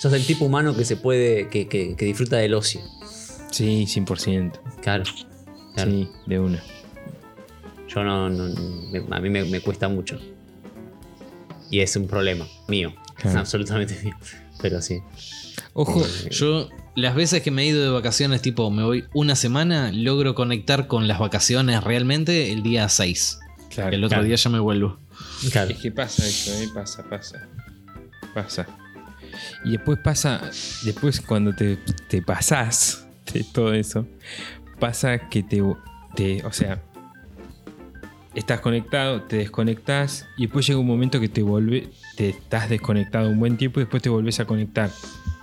[0.00, 2.80] Sos el tipo humano que se puede, que, que- que disfruta del ocio.
[3.50, 4.52] Sí, 100%.
[4.82, 5.04] Claro.
[5.74, 5.90] claro.
[5.90, 6.62] Sí, de una.
[7.88, 8.54] Yo no, no-
[8.92, 10.18] me- a mí me, me cuesta mucho.
[11.70, 12.94] Y es un problema mío.
[13.16, 13.40] Claro.
[13.40, 14.16] Absolutamente mío.
[14.60, 15.00] Pero sí.
[15.72, 19.36] Ojo, Eh, Yo, las veces que me he ido de vacaciones, tipo, me voy una
[19.36, 23.38] semana, logro conectar con las vacaciones realmente el día 6.
[23.70, 23.90] claro.
[23.94, 24.24] el otro claro.
[24.24, 24.98] día ya me vuelvo.
[25.52, 25.70] claro.
[25.70, 26.68] Es que pasa eso, ¿eh?
[26.74, 27.48] Pasa, pasa.
[28.34, 28.66] Pasa.
[29.64, 30.50] Y después pasa,
[30.84, 31.76] después cuando te,
[32.08, 34.06] te pasás de todo eso,
[34.78, 35.62] pasa que te,
[36.14, 36.82] te, o sea,
[38.34, 43.28] estás conectado, te desconectás y después llega un momento que te vuelve, te estás desconectado
[43.28, 44.90] un buen tiempo y después te volvés a conectar.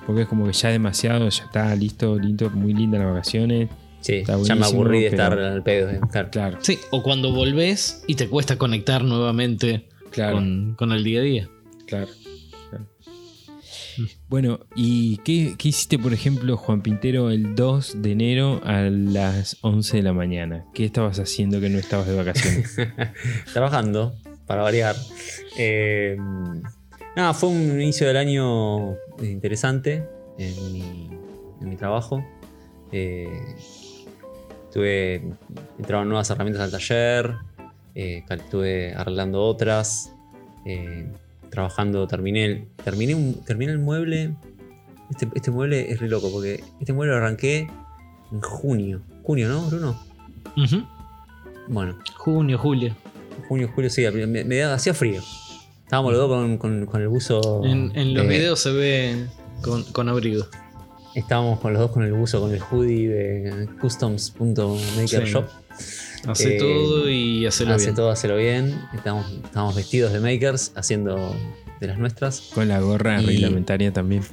[0.06, 3.70] Porque es como que ya demasiado, ya está listo, lindo, muy linda las vacaciones.
[4.00, 5.90] Sí, ya me aburrí de estar al pedo.
[5.90, 6.30] eh, Claro.
[6.32, 10.36] Claro, Sí, o cuando volvés y te cuesta conectar nuevamente claro.
[10.38, 11.50] con, con el día a día.
[11.88, 12.08] Claro.
[14.30, 19.98] Bueno, ¿y qué, hiciste, por ejemplo, Juan Pintero, el 2 de enero a las 11
[19.98, 20.66] de la mañana?
[20.74, 22.76] ¿Qué estabas haciendo que no estabas de vacaciones?
[23.54, 24.96] Trabajando, para variar.
[25.58, 26.18] Eh,
[27.16, 30.04] nada, fue un inicio del año interesante
[30.38, 32.24] en mi, trabajo.
[32.92, 33.56] Eh,
[34.72, 35.22] tuve,
[35.78, 37.36] entraron nuevas herramientas al taller,
[37.96, 40.14] eh, estuve arreglando otras,
[40.66, 41.12] eh,
[41.50, 44.36] trabajando, terminé, el- terminé, un- terminé el mueble.
[45.10, 47.68] Este, este mueble es re loco porque este mueble lo arranqué
[48.32, 49.02] en junio.
[49.24, 50.00] Junio, ¿no, Bruno?
[50.58, 50.84] Ujú.
[51.70, 52.96] Bueno, Junio, julio.
[53.48, 55.22] junio, julio, sí, me, me hacía frío.
[55.84, 57.62] Estábamos los dos con, con- con el buzo.
[57.66, 59.26] En, en los de- videos se ve
[59.62, 60.46] con, con abrigo.
[61.16, 65.46] Estábamos con los dos con el buzo, con el hoodie de customs.makershop.
[66.28, 67.96] Hace Eh, todo y hacelo Hace bien.
[67.96, 68.80] todo, hacelo bien.
[68.94, 71.36] Estamos, estamos vestidos de makers, haciendo
[71.80, 72.42] de las nuestras.
[72.54, 74.24] Con la gorra Y- reglamentaria también.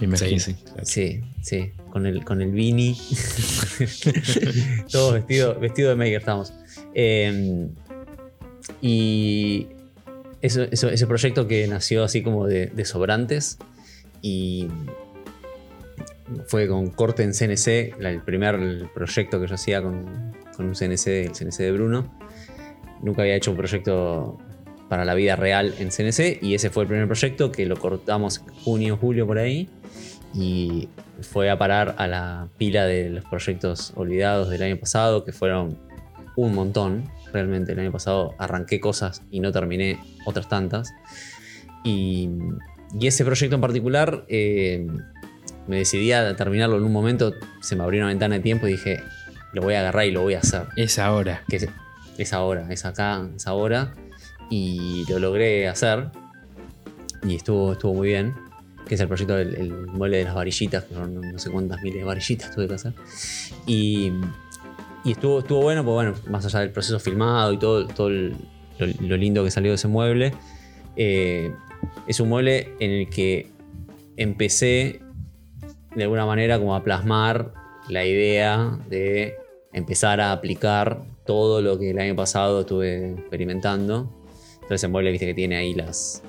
[0.00, 0.16] Me.
[0.16, 0.56] Sí, sí.
[0.82, 2.96] Sí, sí, con el, con el beanie.
[4.90, 6.52] Todos vestidos vestido de maker estamos.
[6.94, 7.68] Eh,
[8.80, 9.68] y
[10.42, 13.58] eso, eso- ese proyecto que nació así como de, de sobrantes
[14.22, 14.66] y
[16.48, 20.74] fue con corte en CNC, la- el primer proyecto que yo hacía con, con un
[20.74, 22.12] CNC, el CNC de Bruno.
[23.02, 24.38] Nunca había hecho un proyecto
[24.88, 28.42] para la vida real en CNC y ese fue el primer proyecto que lo cortamos
[28.64, 29.68] junio, julio por ahí
[30.34, 30.88] y
[31.22, 35.78] fue a parar a la pila de los proyectos olvidados del año pasado, que fueron
[36.36, 37.10] un montón.
[37.32, 40.92] Realmente el año pasado arranqué cosas y no terminé otras tantas.
[41.84, 42.30] Y,
[42.98, 44.86] y ese proyecto en particular, eh,
[45.66, 48.72] me decidí a terminarlo en un momento, se me abrió una ventana de tiempo y
[48.72, 49.00] dije,
[49.56, 50.64] lo voy a agarrar y lo voy a hacer.
[50.76, 51.42] Es ahora.
[51.48, 51.68] Que es,
[52.18, 53.92] es ahora, es acá, es ahora.
[54.50, 56.10] Y lo logré hacer.
[57.26, 58.34] Y estuvo, estuvo muy bien.
[58.86, 61.98] Que es el proyecto del el mueble de las varillitas, que no sé cuántas miles
[61.98, 62.92] de varillitas tuve que hacer.
[63.66, 64.12] Y,
[65.04, 68.36] y estuvo, estuvo bueno, pues bueno, más allá del proceso filmado y todo, todo el-
[68.78, 70.32] lo, lo lindo que salió de ese mueble.
[70.96, 71.52] eh,
[72.06, 73.50] es un mueble en el que
[74.16, 75.00] empecé
[75.96, 77.52] de alguna manera como a plasmar
[77.88, 79.34] la idea de
[79.76, 84.10] empezar a aplicar todo lo que el año pasado estuve experimentando.
[84.54, 86.22] Entonces el mueble, viste que tiene ahí las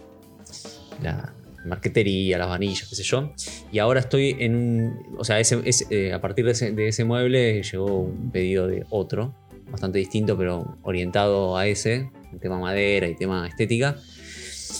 [1.01, 1.33] la
[1.65, 3.33] marquetería, las vanillas, qué sé yo.
[3.71, 5.15] Y ahora estoy en un...
[5.17, 9.33] O sea, eh, a partir de ese, mueble llegó un pedido de otro,
[9.71, 13.95] bastante distinto, pero orientado a ese, el tema madera y tema estética.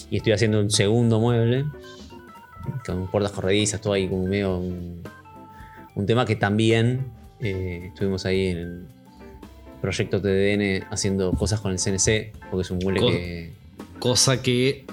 [0.09, 1.65] Y estoy haciendo un segundo mueble
[2.85, 8.57] con puertas corredizas, todo ahí como medio un tema que también eh, estuvimos ahí en
[8.57, 8.85] el
[9.81, 13.51] proyecto TDN haciendo cosas con el CNC, porque es un mueble Co- que...
[13.99, 14.85] Cosa que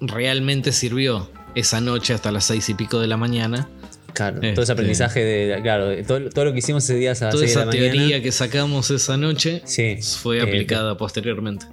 [0.00, 3.68] realmente sirvió esa noche hasta las seis y pico de la mañana.
[4.12, 5.62] Claro, todo Este- ese aprendizaje de...
[5.62, 7.92] Claro, todo, todo lo que hicimos ese día a Toda 6 de esa mañana.
[7.92, 11.66] teoría que sacamos esa noche Sí, fue eh, aplicada posteriormente.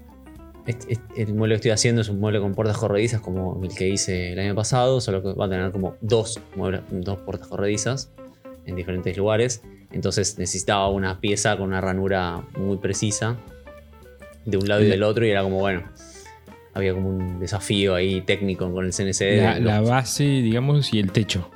[0.67, 3.73] Este- este- el mueble que estoy haciendo es un mueble con puertas corredizas como el
[3.75, 7.47] que hice el año pasado, solo que va a tener como dos, muebles- dos puertas
[7.47, 8.09] corredizas
[8.65, 9.61] en diferentes lugares.
[9.91, 13.37] Entonces necesitaba una pieza con una ranura muy precisa
[14.45, 15.83] de un lado y del otro y era como, bueno,
[16.73, 19.21] había como un desafío ahí técnico con el CNC.
[19.41, 21.49] La, la base, digamos, y el techo.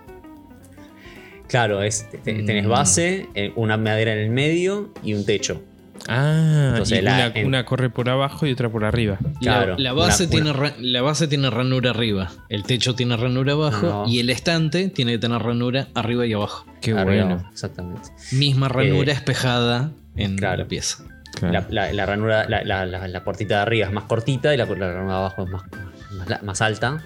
[1.47, 2.69] Claro, es, te- tenés Mm.
[2.69, 5.61] base, eh, una madera en el medio y un techo.
[6.07, 9.17] Ah, Entonces y la- una, en- una corre por abajo y otra por arriba.
[9.41, 13.17] Claro, la, la base una- tiene una- la base tiene ranura arriba, el techo tiene
[13.17, 16.65] ranura abajo No, y el estante tiene que tener ranura arriba y abajo.
[16.81, 17.49] Qué Arriba, bueno.
[17.51, 18.09] Exactamente.
[18.31, 20.63] Misma ranura Eh, espejada en claro.
[20.63, 21.03] la pieza.
[21.33, 21.53] Claro.
[21.69, 24.57] La, la- la ranura, la, la- la- la puertita de arriba es más cortita y
[24.57, 27.03] la, la ranura de abajo es más, más alta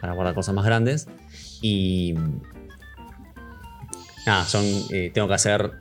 [0.00, 1.08] para guardar cosas más grandes.
[1.62, 2.14] Y.
[4.26, 4.64] Nada, son.
[4.90, 5.72] eh, tengo que hacer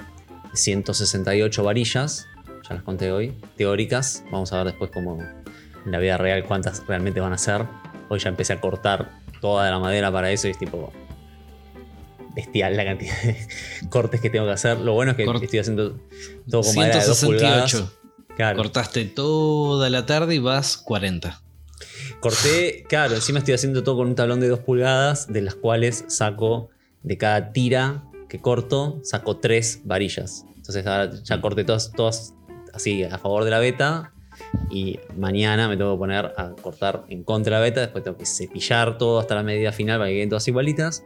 [0.54, 2.28] 168 varillas.
[2.67, 3.34] Ya las conté hoy.
[3.58, 4.23] Teóricas.
[4.32, 5.19] Vamos a ver después cómo.
[5.86, 7.63] En la vida real cuántas realmente van a ser.
[8.10, 10.91] Hoy ya empecé a cortar toda la madera para eso y es tipo.
[12.36, 13.38] Bestial la cantidad de
[13.89, 14.80] cortes que tengo que hacer.
[14.80, 15.97] Lo bueno es que Cort- estoy haciendo
[16.49, 17.71] todo con madera de 2 pulgadas.
[17.71, 17.99] 168.
[18.36, 18.58] Claro.
[18.58, 21.41] Cortaste toda la tarde y vas 40.
[22.19, 26.04] Corté, claro, encima estoy haciendo todo con un tablón de 2 pulgadas, de las cuales
[26.10, 26.69] saco
[27.04, 30.43] de cada tira que corto, saco 3 varillas.
[30.58, 32.34] Entonces ahora ya corté todas, todas
[32.76, 34.12] así a favor de la beta.
[34.70, 37.80] Y mañana me tengo que poner a cortar en contra de la beta.
[37.82, 41.04] Después tengo que cepillar todo hasta la medida final para que queden todas igualitas.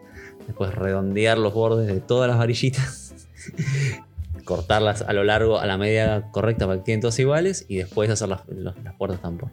[0.47, 3.13] Después redondear los bordes de todas las varillitas.
[4.45, 7.65] cortarlas a lo largo, a la medida correcta para que queden todas iguales.
[7.67, 9.51] Y después hacer las, los- las puertas tampón.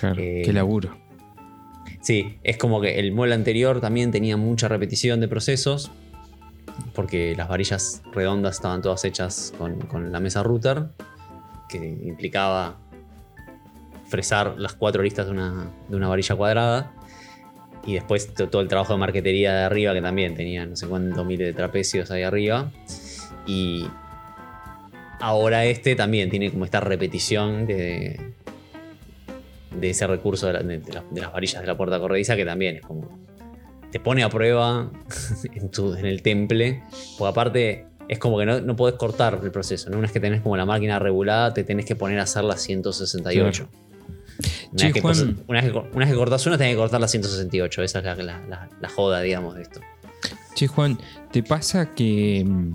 [0.00, 0.96] Claro, eh, qué laburo.
[2.00, 5.90] Sí, es como que el mueble anterior también tenía mucha repetición de procesos,
[6.94, 10.86] porque las varillas redondas estaban todas hechas con, con la mesa router,
[11.68, 12.76] que implicaba
[14.08, 16.92] fresar las cuatro listas de una, de una varilla cuadrada.
[17.86, 20.86] Y después to- todo el trabajo de marquetería de arriba, que también tenía no sé
[20.86, 22.70] cuántos miles de trapecios ahí arriba.
[23.46, 23.86] Y
[25.20, 28.20] ahora este también tiene como esta repetición de,
[29.78, 32.36] de ese recurso de, la- de- de la- de las varillas de la puerta corrediza
[32.36, 33.08] que también es como
[33.90, 34.90] te pone a prueba
[35.54, 36.82] en, en el temple
[37.18, 39.96] porque aparte es como que no, no podés cortar el proceso ¿no?
[39.98, 42.56] una vez que tenés como la máquina regulada te tenés que poner a hacer la
[42.56, 43.68] 168
[44.70, 45.44] una, Che, vez que Juan.
[45.48, 48.04] una, vez que, una vez que cortás una tenés que cortar la 168 esa es
[48.04, 49.80] la, la- la- la joda digamos de esto
[50.54, 50.98] Che, Juan,
[51.30, 52.74] ¿te pasa que mm,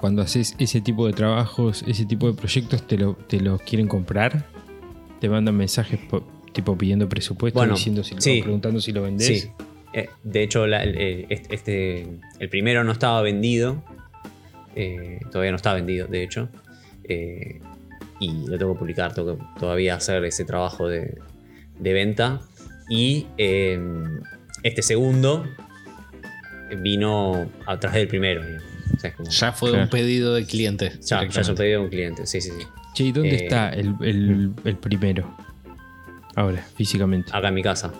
[0.00, 3.86] cuando haces ese tipo de trabajos, ese tipo de proyectos, te lo, te los quieren
[3.86, 4.44] comprar?
[5.20, 8.42] ¿Te mandan mensajes po- tipo pidiendo presupuesto, Bueno, diciendo si lo- sí.
[8.42, 9.42] preguntando si lo vendés?
[9.42, 9.50] Sí.
[9.92, 13.82] Eh, de hecho, la- el, el- este, este- el primero no estaba vendido.
[14.76, 16.48] Eh, todavía no está vendido, de hecho.
[17.04, 17.60] Eh,
[18.20, 21.18] y lo tengo que publicar, tengo que todavía hacer ese trabajo de,
[21.78, 22.40] de venta.
[22.88, 23.80] Y eh,
[24.62, 25.44] este segundo
[26.82, 28.42] vino a través del primero.
[28.44, 28.64] digamos.
[28.96, 29.84] O sea, es como- Ya fue Claro.
[29.84, 30.92] un pedido de cliente.
[31.02, 32.26] ya, ya es un pedido de un cliente.
[32.26, 32.66] Sí, sí, sí.
[32.94, 35.36] Che, ¿y dónde Eh, está el, el- el primero?
[36.34, 37.30] Ahora, físicamente.
[37.34, 37.92] Acá en mi casa.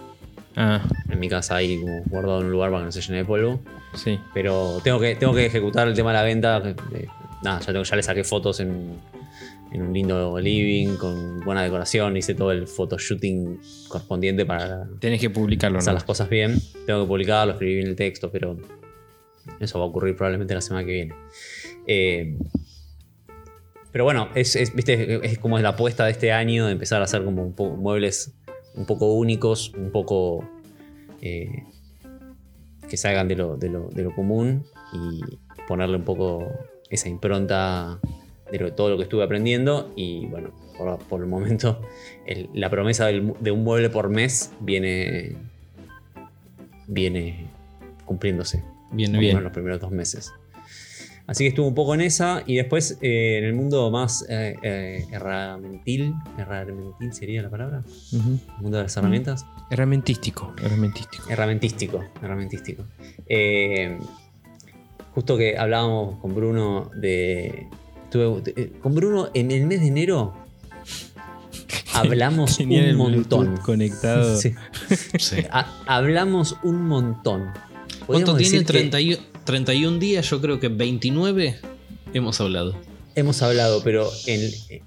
[0.57, 3.19] Ah, En mi casa ahí como guardado en un lugar para que no se llene
[3.19, 3.61] de polvo.
[3.95, 4.19] sí.
[4.33, 6.61] Pero tengo que, tengo que ejecutar el tema de la venta.
[7.43, 8.95] nada, ya, tengo- ya le saqué fotos en,
[9.73, 12.17] en un lindo living con buena decoración.
[12.17, 15.95] Hice todo el photoshooting correspondiente para Tenés que publicarlo, hacer ¿no?
[15.97, 16.59] las cosas bien.
[16.87, 18.57] Tengo que publicarlo, escribir bien el texto, pero
[19.61, 21.15] eso va a ocurrir probablemente la semana que viene.
[21.87, 22.39] Eh,
[23.93, 25.21] pero bueno, es, es, ¿viste?
[25.27, 27.77] es como es la apuesta de este año de empezar a hacer como un poco
[27.77, 28.35] muebles
[28.77, 30.45] un poco únicos, un poco
[31.23, 31.65] eh,
[32.89, 35.21] que salgan de lo, de lo- de lo común y
[35.67, 36.47] ponerle un poco
[36.91, 37.99] esa impronta
[38.53, 39.91] de lo- todo lo que estuve aprendiendo.
[39.97, 41.81] Y bueno, por, por el momento
[42.27, 45.37] el- la promesa del de un mueble por mes viene,
[46.87, 47.47] viene
[48.05, 48.63] cumpliéndose.
[48.93, 49.31] Viene bien.
[49.35, 50.33] menos los primeros dos meses.
[51.29, 54.55] Así que estuve un poco en esa y después eh, en el mundo más eh,
[54.63, 58.21] eh, herramentil, herramentil sería la palabra, el
[58.63, 61.25] mundo de las herramientas, Herramentístico, herramentístico.
[61.29, 62.85] herramentístico, herramentístico.
[63.29, 63.99] Eh,
[65.15, 67.67] justo que hablábamos con Bruno de,
[68.05, 70.33] estuve- eh, con Bruno en el mes de enero
[71.95, 73.57] hablamos Tenía un el montón.
[73.59, 74.37] Conectado.
[74.41, 74.55] Sí.
[75.19, 75.37] Sí.
[75.51, 77.51] Ha- hablamos un montón.
[78.07, 78.59] ¿Cuánto tiene?
[78.61, 81.57] decir que 31, 31 días, yo creo que 29
[82.15, 82.77] hemos hablado.
[83.15, 84.83] Hemos hablado, pero en, eh,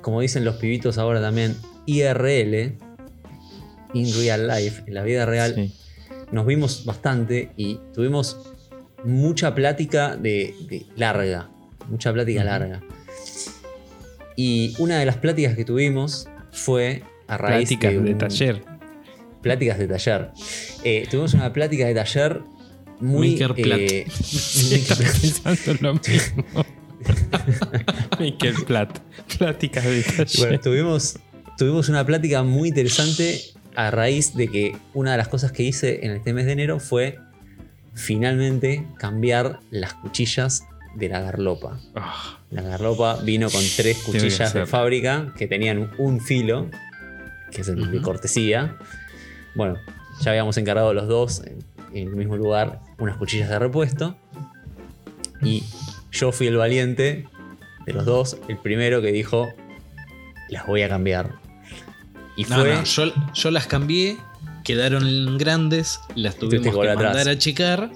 [0.00, 2.76] como dicen los pibitos ahora también, IRL,
[3.94, 5.72] in real life, en la vida real, Sí.
[6.32, 8.36] nos vimos bastante y tuvimos
[9.04, 11.48] mucha plática de, de larga,
[11.88, 12.80] mucha plática larga.
[14.36, 18.62] Y una de las pláticas que tuvimos fue a raíz Pláticas de, un- taller.
[19.42, 20.30] Pláticas de taller.
[20.84, 22.40] Eh, tuvimos una plática de taller
[23.00, 23.32] muy...
[23.32, 23.78] Maker Plat.
[23.80, 26.44] eh, Sí, estaba pensando lo mismo.
[28.18, 28.98] Maker Plat.
[29.38, 30.28] Pláticas de taller.
[30.38, 31.18] Bueno, tuvimos,
[31.56, 33.40] tuvimos una plática muy interesante
[33.74, 36.80] a raíz de que una de las cosas que hice en este mes de enero
[36.80, 37.18] fue
[37.94, 41.78] finalmente cambiar las cuchillas de la garlopa.
[41.94, 46.68] Ah, La garlopa vino con tres cuchillas de fábrica que tenían un filo,
[47.52, 48.76] que es el de cortesía.
[49.54, 49.76] Bueno,
[50.22, 51.42] ya habíamos encargado los dos
[51.92, 54.16] en, el mismo lugar unas cuchillas de repuesto.
[55.42, 55.64] Y
[56.10, 57.26] yo fui el valiente
[57.86, 59.48] de los dos, el primero que dijo,
[60.48, 61.36] las voy a cambiar.
[62.36, 62.74] Y No, fue...
[62.74, 64.16] no, yo, yo las cambié,
[64.64, 67.26] quedaron grandes, las tuvimos que mandar atrás.
[67.26, 67.90] a achicar.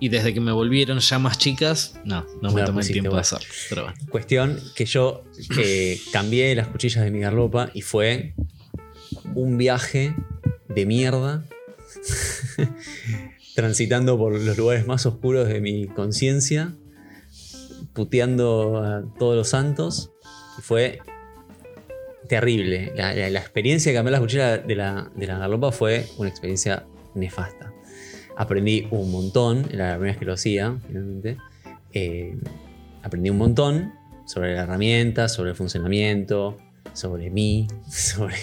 [0.00, 2.88] Y desde que me volvieron ya más chicas, no, no No me la tomé el
[2.90, 3.46] tiempo de hacerlo.
[3.68, 3.96] Pero bueno.
[4.10, 5.22] Cuestión que yo
[5.58, 8.34] eh, cambié las cuchillas de mi garlopa y fue
[9.36, 10.16] un viaje
[10.68, 11.44] de mierda
[13.54, 16.74] transitando por los lugares más oscuros de mi conciencia,
[17.92, 20.10] puteando a todos los santos
[20.60, 21.00] fue
[22.28, 22.92] terrible.
[22.96, 26.28] La, la- la experiencia de cambiar las cuchillas de la, de la garlopa fue una
[26.28, 27.72] experiencia nefasta.
[28.36, 31.36] Aprendí un montón, era la primera vez que lo hacía, finalmente.
[31.92, 32.34] Eh,
[33.02, 33.92] aprendí un montón
[34.26, 36.56] sobre la herramienta, sobre el funcionamiento,
[36.94, 38.36] sobre mí, sobre,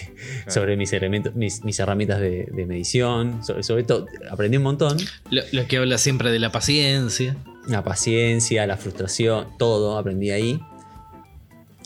[0.48, 4.08] sobre mis, herramientas, mis, mis herramientas de, de medición, sobre, sobre todo.
[4.30, 4.98] Aprendí un montón.
[5.30, 7.36] Lo, lo que habla siempre de la paciencia.
[7.68, 10.60] La paciencia, la frustración, todo aprendí ahí.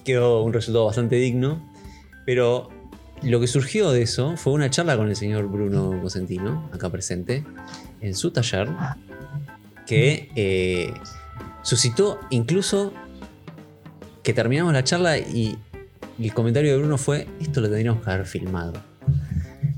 [0.05, 1.73] Quedó un resultado bastante digno.
[2.25, 2.69] Pero
[3.23, 7.43] lo que surgió de eso fue una charla con el señor Bruno Cosentino, acá presente,
[8.01, 8.69] en su taller,
[9.85, 10.93] que eh,
[11.61, 12.93] suscitó incluso
[14.23, 15.57] que terminamos la charla y
[16.19, 18.73] el comentario de Bruno fue, esto lo tendríamos que haber filmado.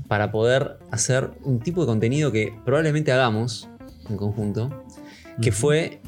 [0.08, 3.68] Para poder hacer un tipo de contenido que probablemente hagamos
[4.08, 4.84] en conjunto,
[5.42, 6.00] que fue...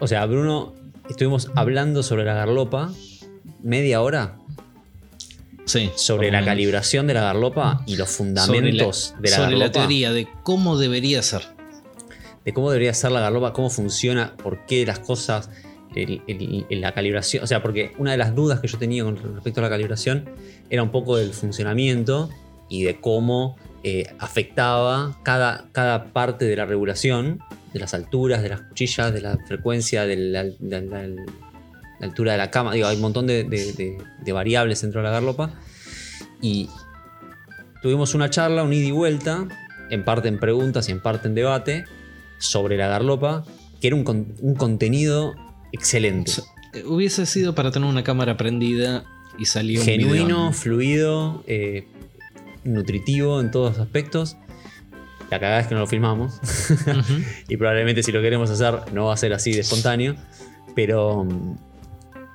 [0.00, 0.74] O sea, Bruno,
[1.08, 2.92] estuvimos hablando sobre la garlopa
[3.62, 4.36] media hora
[5.64, 5.90] Sí.
[5.94, 9.64] sobre la calibración de la garlopa y los la- fundamentos de la sobre garlopa.
[9.66, 11.42] la teoría de cómo debería ser.
[12.44, 15.48] de cómo debería ser la garlopa, cómo funciona, por qué las cosas,
[15.94, 17.42] el- la calibración.
[17.44, 20.28] O sea, porque una de las dudas que yo tenía con respecto a la calibración
[20.70, 22.30] era un poco del funcionamiento
[22.68, 27.40] y de cómo eh, afectaba cada, cada parte de la regulación,
[27.74, 30.44] de las alturas, de las cuchillas, de la frecuencia, de la,
[32.00, 32.72] altura de la cama.
[32.74, 35.54] Digo, hay un montón de, de- variables dentro de la garlopa.
[36.40, 36.68] Y
[37.82, 39.46] tuvimos una charla, un ida y vuelta,
[39.90, 41.84] en parte en preguntas y en parte en debate,
[42.38, 43.44] sobre la garlopa,
[43.80, 45.34] que era un, un contenido
[45.72, 46.32] excelente.
[46.72, 49.04] Eh, Hubiese sido para tener una cámara prendida
[49.38, 50.52] y salió un Genuino, video.
[50.52, 51.86] fluido, eh,
[52.64, 54.36] nutritivo en todos los aspectos.
[55.30, 56.38] La cagada es que no lo filmamos.
[57.48, 60.14] Y probablemente si lo queremos hacer no va a ser así de espontáneo.
[60.74, 61.56] Pero mm,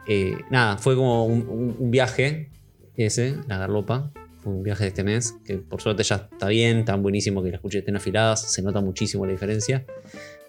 [0.07, 2.49] eh, nada, fue como un, viaje
[2.95, 4.11] ese, la garlopa.
[4.41, 7.51] Fue un viaje de este mes, que por suerte ya está bien, tan buenísimo que
[7.51, 9.85] las cuchillas estén afiladas, se nota muchísimo la diferencia.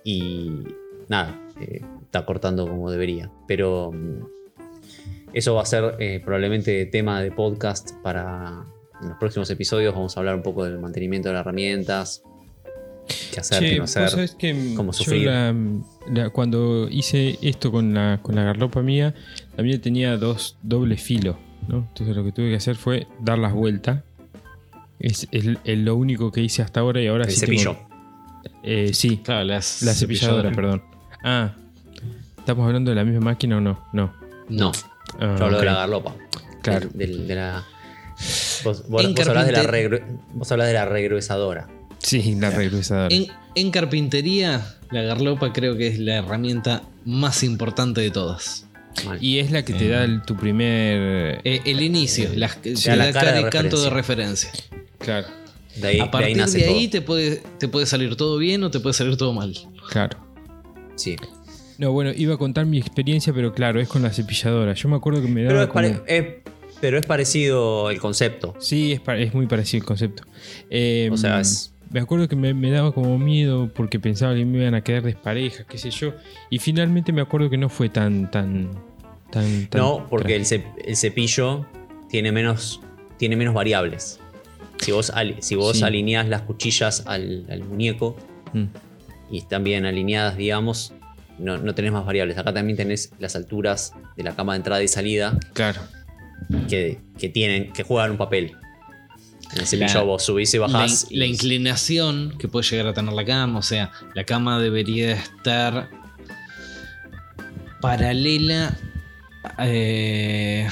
[0.05, 0.65] Y
[1.09, 3.31] nada, eh, está cortando como debería.
[3.47, 4.25] Pero mm,
[5.35, 8.65] eso va a ser eh, probablemente tema de podcast para
[9.03, 9.95] en los próximos episodios.
[9.95, 12.23] Vamos a hablar un poco del mantenimiento de las herramientas,
[13.33, 14.31] qué hacer, Che, qué no hacer.
[14.39, 15.27] que mm, cómo yo sufrir.
[15.27, 15.55] la-
[16.11, 19.15] la- cuando hice esto con la, con la garlopa mía,
[19.57, 21.37] la mía tenía dos dobles filos,
[21.69, 21.87] ¿no?
[21.89, 24.03] Entonces lo que tuve que hacer fue dar las vueltas.
[24.99, 27.73] Es, es- es lo único que hice hasta ahora y ahora El sí cepillo.
[27.77, 27.89] tengo-
[28.65, 30.57] Eh, sí, Claro, las la cepilladora, cepilladoras.
[30.57, 30.83] perdón.
[31.23, 31.55] Ah,
[32.49, 33.79] ¿estamos hablando de la misma máquina o no?
[33.93, 34.11] No.
[34.49, 34.73] No.
[35.21, 36.15] Ah, Yo hablo de la garlopa.
[36.63, 36.89] Claro.
[36.95, 37.63] De la.
[38.65, 41.69] Vos, vos- hablás de la carpinter- regru- vos hablás de la regruesadora.
[41.99, 43.15] Sí, la regresadora.
[43.15, 48.65] En, en carpintería, la garlopa creo que es la herramienta más importante de todas.
[49.05, 49.23] Mal.
[49.23, 51.43] Y es la que te da el- tu primer.
[51.45, 54.51] Eh, el inicio, te da la da cara cara de y canto de referencia.
[54.99, 55.27] Claro,
[55.77, 58.65] de ahí, A de partir ahí de, ahí te puede, te puede salir todo bien
[58.65, 59.55] o te puede salir todo mal.
[59.91, 60.17] claro.
[60.97, 61.15] Sí.
[61.79, 64.75] No, bueno, iba a contar mi experiencia, pero claro, es con la cepilladora.
[64.75, 66.43] Yo me acuerdo que me Pero daba pare-
[66.81, 68.55] pero es parecido el concepto.
[68.61, 70.25] Sí, es, muy parecido el concepto.
[70.71, 74.45] Eh, O sea, es- Me acuerdo que me, me daba como miedo porque pensaba que
[74.45, 76.13] me iban a quedar desparejas, qué sé yo.
[76.51, 78.71] Y finalmente me acuerdo que no fue tan, tan,
[79.31, 80.69] tan, tan No, porque el, trágico.
[80.77, 81.65] cep- el cepillo
[82.11, 82.81] tiene menos,
[83.17, 84.21] tiene menos variables.
[84.79, 85.11] Si vos,
[85.41, 85.83] si vos Sí.
[85.85, 88.17] alineás las cuchillas al, al muñeco
[88.53, 88.65] Mm,
[89.31, 90.93] y están bien alineadas, digamos,
[91.39, 92.37] no, no tenés más variables.
[92.39, 95.81] Acá también tenés las alturas de la cama de entrada y salida claro.
[96.69, 98.57] que, que tienen, que juegan un papel.
[99.53, 101.07] En el cepillo La- vos subís y La, bajás.
[101.11, 105.13] la y- inclinación que puede llegar a tener la cama, o sea, la cama debería
[105.13, 105.89] estar
[107.81, 108.77] paralela
[109.59, 110.69] eh,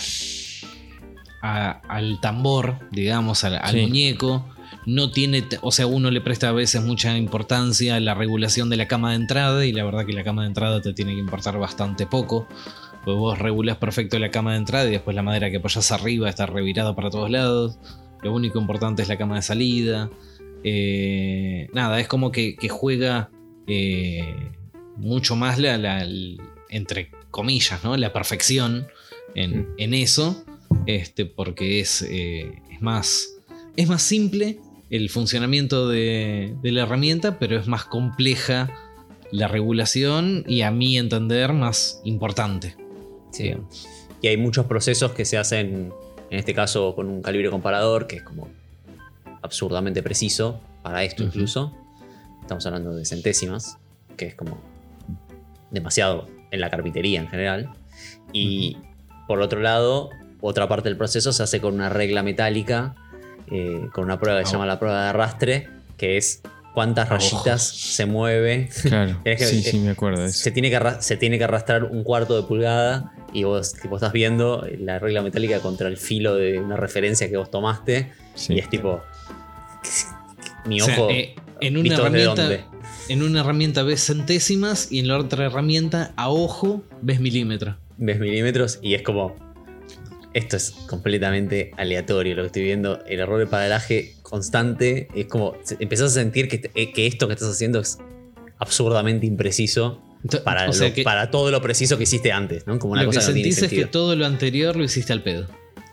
[1.42, 3.80] a- al tambor, digamos, al, al Sí.
[3.82, 4.46] muñeco.
[4.86, 8.76] No tiene, o sea, uno le presta a veces mucha importancia a la regulación de
[8.76, 11.20] la cama de entrada y la verdad que la cama de entrada te tiene que
[11.20, 12.46] importar bastante poco.
[13.04, 16.28] Pues vos regulás perfecto la cama de entrada y después la madera que apoyas arriba
[16.28, 17.78] está revirada para todos lados.
[18.22, 20.08] Lo único importante es la cama de salida.
[20.62, 23.30] Eh, nada, es como que, que juega
[23.66, 24.52] eh,
[24.96, 26.06] mucho más la,
[26.70, 27.96] entre comillas, ¿no?
[27.96, 28.86] La perfección
[29.34, 30.44] en, en eso.
[30.86, 33.32] Este, porque es, eh, es más.
[33.76, 34.58] Es más simple
[34.90, 38.72] el funcionamiento de, de la herramienta, pero es más compleja
[39.30, 42.76] la regulación y a mi entender más importante.
[43.32, 43.54] Sí.
[44.22, 45.92] Y hay muchos procesos que se hacen,
[46.30, 48.48] en este caso con un calibre comparador, que es como
[49.42, 51.72] absurdamente preciso, para esto incluso.
[52.40, 53.78] Estamos hablando de centésimas,
[54.16, 54.58] que es como
[55.70, 57.70] demasiado en la carpintería en general.
[58.32, 58.76] Y
[59.26, 60.10] por otro lado,
[60.40, 62.94] otra parte del proceso se hace con una regla metálica,
[63.50, 66.42] eh, con una prueba que se Ah, llama la prueba de arrastre, que es
[66.74, 70.38] cuántas Ah, rayitas se mueve Claro, Es que- sí, sí, me acuerdo de eso.
[70.42, 74.12] se tiene, que se tiene que arrastrar un cuarto de pulgada y vos, tipo, estás
[74.12, 78.54] viendo la regla metálica contra el filo de una referencia que vos tomaste Sí.
[78.54, 79.00] y es tipo
[80.66, 82.42] mi O sea, ojo eh, en una ¿visto desde herramienta.
[82.42, 82.64] dónde?
[83.08, 87.76] En una herramienta ves centésimas y en la otra herramienta a ojo ves milímetros.
[87.98, 89.36] ves milímetros y es como
[90.36, 95.54] esto es completamente aleatorio lo que estoy viendo el error de paralaje constante es como
[95.80, 97.98] empezás a sentir que, te- que esto que estás haciendo es
[98.58, 100.02] absurdamente impreciso
[100.44, 102.78] para, o sea lo- que para todo lo preciso que hiciste antes ¿no?
[102.78, 104.76] como una lo que cosa que no tiene sentís es sentido que todo lo anterior
[104.76, 105.46] lo hiciste al pedo.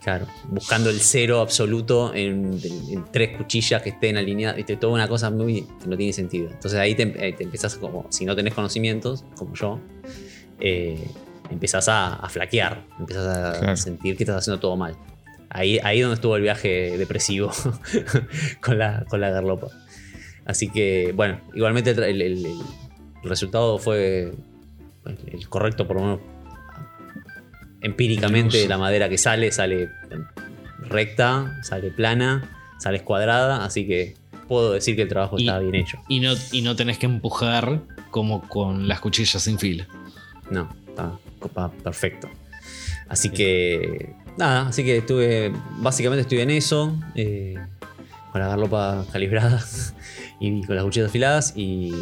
[0.04, 5.08] Claro, buscando el cero absoluto en, en tres cuchillas que estén alineadas, viste, toda una
[5.08, 6.50] cosa muy que no tiene sentido.
[6.52, 9.80] Entonces ahí te, te empezás como, si no tenés conocimientos, como yo,
[10.60, 11.08] eh,
[11.50, 13.78] empezás a, a flaquear, empezás a Claro.
[13.78, 14.96] sentir que estás haciendo todo mal.
[15.50, 17.52] Ahí, ahí donde estuvo el viaje depresivo
[18.62, 19.68] con, la, con la garlopa.
[20.46, 22.48] Así que, bueno, igualmente el, el-
[23.24, 24.34] resultado fue
[25.06, 26.20] el, correcto, por lo menos
[27.82, 29.89] empíricamente la madera que sale, sale
[30.80, 34.16] recta, sale plana, sale escuadrada, así que
[34.48, 36.00] puedo decir que el trabajo Y- está bien hecho.
[36.08, 37.82] Y no, y no tenés que empujar
[38.12, 39.88] como con las cuchillas sin fila.
[40.50, 41.14] No, está,
[41.50, 42.30] perfecto.
[43.08, 47.56] Así que, nada, así que estuve, básicamente estuve en eso, eh,
[48.32, 49.64] con la garlopa calibrada
[50.39, 51.94] y con las cuchillas afiladas y,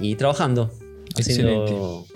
[0.00, 0.72] y trabajando,
[1.16, 2.06] haciendo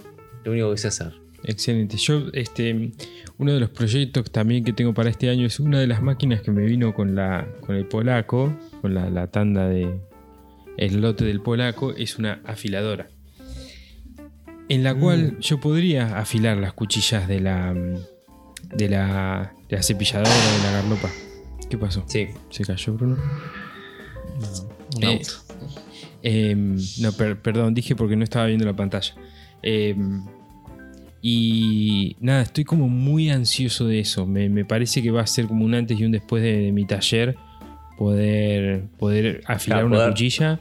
[0.45, 1.13] lo único que sé hacer.
[1.45, 1.97] Excelente.
[1.97, 2.93] Yo, este,
[3.39, 6.43] uno de los proyectos también que tengo para este año es una de las máquinas
[6.43, 10.01] que me vino con la, con el polaco, con la, la tanda de
[10.77, 13.09] el lote del polaco, es una afiladora.
[14.69, 17.75] En la cual yo podría afilar las cuchillas de la
[18.75, 21.11] de la, de la cepilladora de la garlopa.
[21.71, 22.05] ¿Qué pasó?
[22.07, 23.17] Sí, ¿Se cayó Bruno?
[24.97, 25.33] Un Eh, auto.
[26.23, 29.15] Em, no, per- perdón, dije porque no estaba viendo la pantalla.
[29.63, 30.23] Em,
[31.23, 34.27] y nada, estoy como muy ansioso de eso.
[34.27, 36.73] Me, me parece que va a ser como un antes y un después de, de
[36.73, 37.37] mi taller
[37.97, 40.61] poder, poder afilar Claro, una poder- cuchilla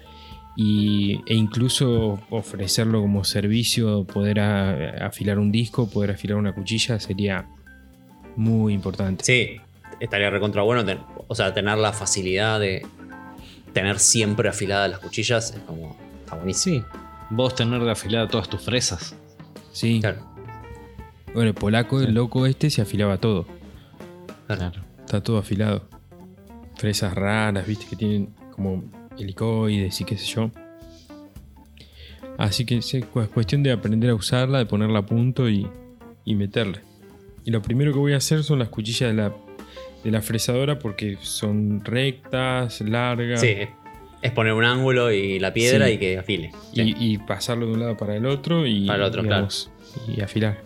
[0.60, 7.00] y, e incluso ofrecerlo como servicio, poder a- afilar un disco, poder afilar una cuchilla
[7.00, 7.48] sería
[8.36, 9.24] muy importante.
[9.24, 9.62] sí,
[10.00, 12.86] estaría recontra bueno, ten- o sea, tener la facilidad de
[13.74, 16.80] tener siempre afiladas las cuchillas es como, está buenísimo.
[16.82, 16.98] Sí.
[17.30, 19.16] Vos tener de afilada todas tus fresas.
[19.72, 20.00] Sí.
[20.02, 20.26] Claro,
[21.34, 23.46] Bueno, el polaco, el loco este, se afilaba todo.
[24.48, 24.82] claro.
[25.00, 25.88] Está todo afilado.
[26.78, 28.84] Fresas raras, viste, que tienen como
[29.20, 30.52] helicoides y qué sé yo.
[32.38, 32.96] Así que es
[33.34, 35.68] cuestión de aprender a usarla, de ponerla a punto y,
[36.26, 36.82] y meterle.
[37.46, 39.34] Y lo primero que voy a hacer son las cuchillas de la,
[40.04, 43.42] de la fresadora porque son rectas, largas.
[43.42, 43.56] Sí,
[44.22, 45.94] es poner un ángulo y la piedra Sí.
[45.94, 46.52] y que afile.
[46.74, 46.96] Y, Sí.
[47.00, 49.24] y pasarlo de un lado para el otro y, Para el otro,
[50.08, 50.62] y afilar.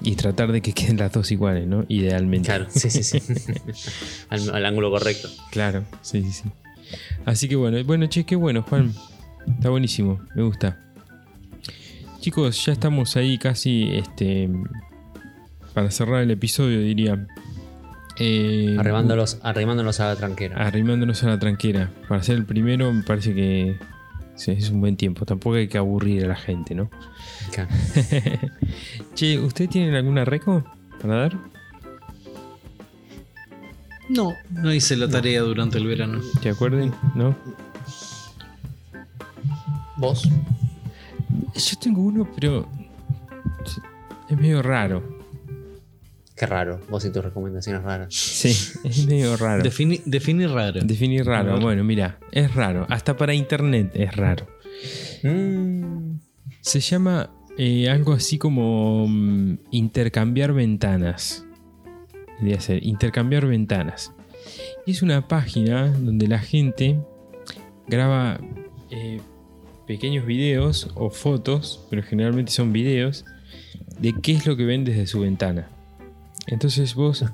[0.00, 1.84] Y tratar de que queden las dos iguales, ¿no?
[1.88, 2.46] Idealmente.
[2.46, 3.20] Claro, sí, sí, sí.
[4.30, 5.28] al, al ángulo correcto.
[5.50, 6.42] Claro, sí, sí, sí.
[7.24, 8.92] Así que bueno, bueno, che, qué bueno, Juan.
[9.46, 10.78] Está buenísimo, me gusta.
[12.20, 14.50] Chicos, ya estamos ahí casi este
[15.74, 17.26] para cerrar el episodio, diría.
[18.18, 20.56] Eh, Arrimándolos, arrimándonos a la tranquera.
[20.66, 21.90] arrimándonos a la tranquera.
[22.08, 23.76] Para ser el primero, me parece que
[24.46, 25.24] es un buen tiempo.
[25.24, 26.90] Tampoco hay que aburrir a la gente, ¿no?
[27.52, 27.70] Claro.
[29.14, 30.64] che, ¿ustedes tienen alguna reco
[31.00, 31.38] para dar?
[34.08, 36.20] No, no hice la tarea durante el verano.
[36.42, 36.92] ¿Te acuerden?
[37.14, 37.36] ¿No?
[39.96, 40.28] ¿Vos?
[41.54, 42.68] Yo tengo uno, pero
[44.30, 45.18] Es medio raro.
[46.36, 48.14] Qué raro, vos y tus recomendaciones raras.
[48.14, 48.50] Sí,
[48.84, 49.62] es medio raro.
[49.64, 50.80] Defini- definir raro.
[50.84, 51.58] Definir raro.
[51.60, 52.86] Bueno, mira, es raro.
[52.88, 54.46] Hasta para internet es raro.
[55.24, 56.18] Mm,
[56.60, 61.44] Se llama eh, algo así como mm, intercambiar ventanas.
[62.38, 64.12] Debería ser intercambiar ventanas.
[64.86, 66.98] Y es una página donde la gente
[67.86, 68.40] graba
[68.90, 69.20] eh,
[69.86, 73.24] pequeños videos o fotos, pero generalmente son videos,
[73.98, 75.68] de qué es lo que ven desde su ventana.
[76.46, 77.24] Entonces vos.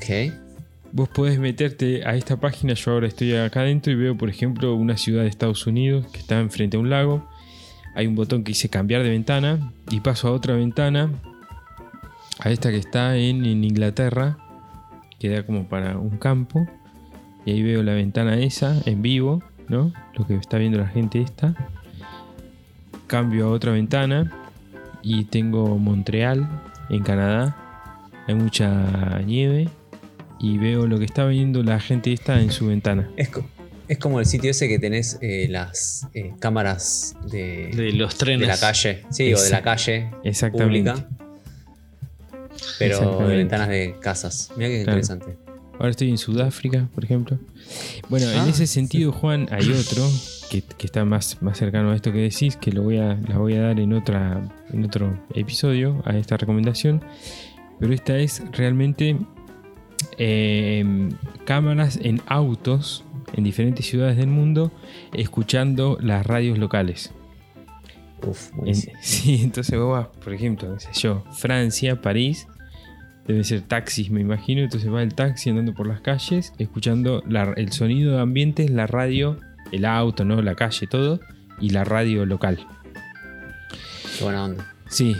[0.93, 2.75] Vos podés meterte a esta página.
[2.75, 6.21] Yo ahora estoy acá adentro y veo, por ejemplo, una ciudad de Estados Unidos que
[6.21, 7.29] está enfrente a un lago.
[7.97, 11.11] Hay un botón que dice cambiar de ventana y paso a otra ventana,
[12.39, 14.39] a esta que está en, en Inglaterra,
[15.25, 16.69] que da como para un campo.
[17.47, 19.91] Y ahí veo la ventana esa en vivo, ¿no?
[20.19, 21.55] Lo que está viendo la gente esta.
[23.07, 24.31] Cambio a otra ventana
[25.03, 26.47] y tengo Montreal
[26.91, 27.57] en Canadá.
[28.27, 29.69] Hay mucha nieve
[30.41, 33.09] y veo lo que está viendo la gente esta en su ventana.
[33.17, 33.47] Es, co-
[33.89, 38.19] es como el sitio ese que tenés eh, las eh, cámaras de, De los de
[38.19, 38.49] trenes.
[38.49, 39.03] la calle.
[39.11, 40.91] Sí, o de la calle Exactamente.
[40.93, 41.09] pública.
[42.79, 44.51] Pero de ventanas de casas.
[44.57, 44.99] Mira qué Claro.
[44.99, 45.37] interesante.
[45.79, 47.39] Ahora estoy en Sudáfrica, por ejemplo.
[48.09, 50.09] Bueno, en Ah, ese sentido, Juan, hay otro
[50.49, 53.39] que, que está más, más cercano a esto que decís, que lo voy a, la
[53.39, 54.41] voy a dar en, otra,
[54.73, 57.03] en otro episodio, a esta recomendación.
[57.81, 59.17] Pero esta es realmente
[60.19, 61.09] eh,
[61.45, 64.71] cámaras en autos en diferentes ciudades del mundo,
[65.13, 67.11] escuchando las radios locales.
[68.25, 72.47] Uf, En- sí, entonces vos vas, por ejemplo, sé yo, Francia, París,
[73.27, 74.63] debe ser taxis, me imagino.
[74.63, 78.87] Entonces va el taxi andando por las calles, escuchando la- el sonido de ambiente, la
[78.87, 79.39] radio,
[79.73, 80.43] el auto, ¿no?
[80.43, 81.21] la calle, todo,
[81.61, 82.59] y la radio local.
[84.19, 84.75] Qué buena onda.
[84.89, 85.17] Sí.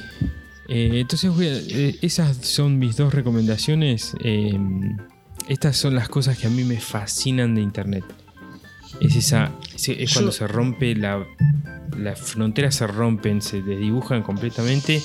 [0.69, 4.15] Eh, entonces voy a- eh, esas son mis dos recomendaciones.
[4.23, 4.59] Eh,
[5.49, 8.05] estas son las cosas que a mí me fascinan de internet.
[9.01, 9.51] Es esa.
[9.75, 11.25] Es, es Yo- cuando se rompe la.
[11.99, 15.01] Las fronteras se rompen, se desdibujan completamente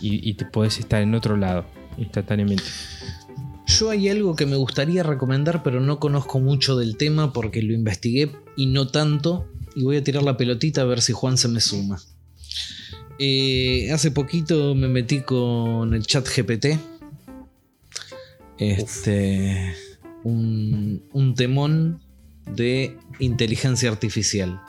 [0.00, 1.64] y, y te podés estar en otro lado
[1.98, 2.64] instantáneamente.
[3.66, 7.72] Yo hay algo que me gustaría recomendar, pero no conozco mucho del tema porque lo
[7.72, 9.46] investigué y no tanto.
[9.76, 12.00] Y voy a tirar la pelotita a ver si Juan se me suma.
[13.18, 16.78] Eh, hace poquito me metí con el chat GPT.
[18.58, 19.74] Este.
[20.24, 22.00] Un, un temón
[22.46, 24.60] de inteligencia artificial.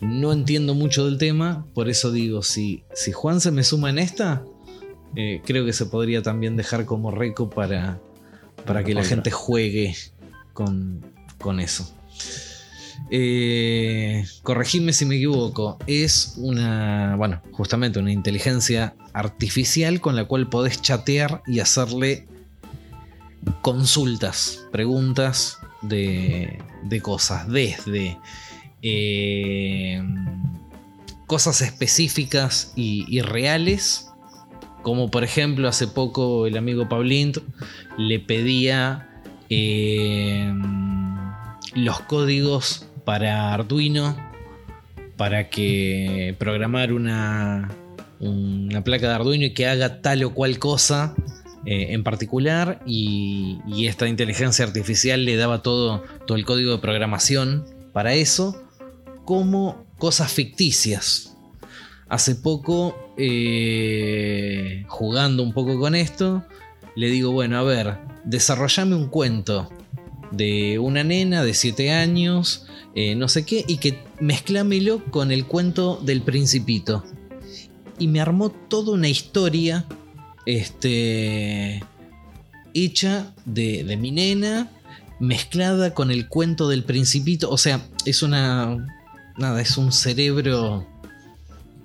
[0.00, 3.98] No entiendo mucho del tema, por eso digo, si, si Juan se me suma en
[3.98, 4.44] esta,
[5.16, 8.00] eh, creo que se podría también dejar como reco para,
[8.64, 9.96] para que la gente juegue
[10.52, 11.04] con,
[11.38, 11.92] con eso.
[13.10, 15.78] Eh, corregime si me equivoco.
[15.86, 22.28] Es una, bueno, justamente una inteligencia artificial con la cual podés chatear y hacerle
[23.62, 28.18] consultas, preguntas de, de cosas, desde
[28.82, 30.02] eh,
[31.26, 34.09] cosas específicas y, y reales,
[34.82, 37.38] como por ejemplo hace poco el amigo Pablint
[37.98, 39.08] le pedía
[39.48, 40.52] eh,
[41.74, 44.16] los códigos para Arduino
[45.16, 47.70] para que programar una,
[48.20, 51.14] una placa de Arduino y que haga tal o cual cosa
[51.66, 56.78] eh, en particular y, y esta inteligencia artificial le daba todo, todo el código de
[56.78, 58.62] programación para eso
[59.26, 61.29] como cosas ficticias.
[62.10, 66.44] Hace poco, eh, jugando un poco con esto,
[66.96, 69.70] le digo, bueno, a ver, desarrollame un cuento
[70.32, 75.46] de una nena de 7 años, eh, no sé qué, y que mezclámelo con el
[75.46, 77.04] cuento del principito.
[78.00, 79.86] Y me armó toda una historia
[80.46, 81.84] este,
[82.74, 84.68] hecha de, de mi nena,
[85.20, 87.50] mezclada con el cuento del principito.
[87.50, 88.84] O sea, es una...
[89.38, 90.89] Nada, es un cerebro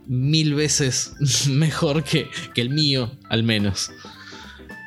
[0.07, 1.13] mil veces
[1.49, 3.91] mejor que, que el mío, al menos.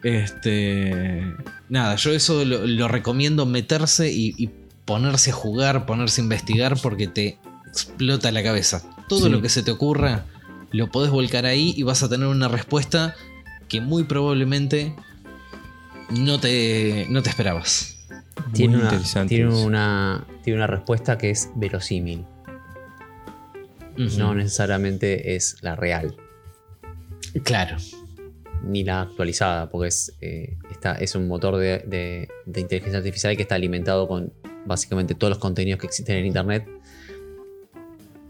[0.03, 1.23] Este.
[1.69, 4.51] Nada, yo eso lo, lo recomiendo meterse y, y
[4.85, 8.83] ponerse a jugar, ponerse a investigar porque te explota la cabeza.
[9.09, 9.31] Todo Sí.
[9.31, 10.25] lo que se te ocurra
[10.71, 13.15] lo podés volcar ahí y vas a tener una respuesta
[13.69, 14.95] que muy probablemente
[16.11, 17.97] no te, no te esperabas.
[18.55, 19.35] Tiene, Muy una, interesante.
[19.35, 22.25] tiene, una, tiene una respuesta que es verosímil.
[23.99, 26.15] No necesariamente es la real.
[27.43, 27.77] Claro.
[28.65, 33.37] Ni la actualizada, porque es, eh, está- es un motor de, de- de inteligencia artificial
[33.37, 34.33] que está alimentado con
[34.67, 36.67] básicamente todos los contenidos que existen en internet.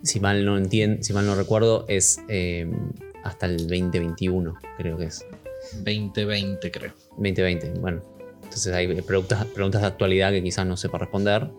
[0.03, 2.71] Si mal no entiendo, si mal no recuerdo, es eh,
[3.25, 5.25] hasta el 2021, creo que es.
[5.83, 6.93] 2020, creo.
[7.17, 8.03] 2020, bueno.
[8.45, 11.51] Entonces hay preguntas, preguntas de actualidad que quizás no sepa responder.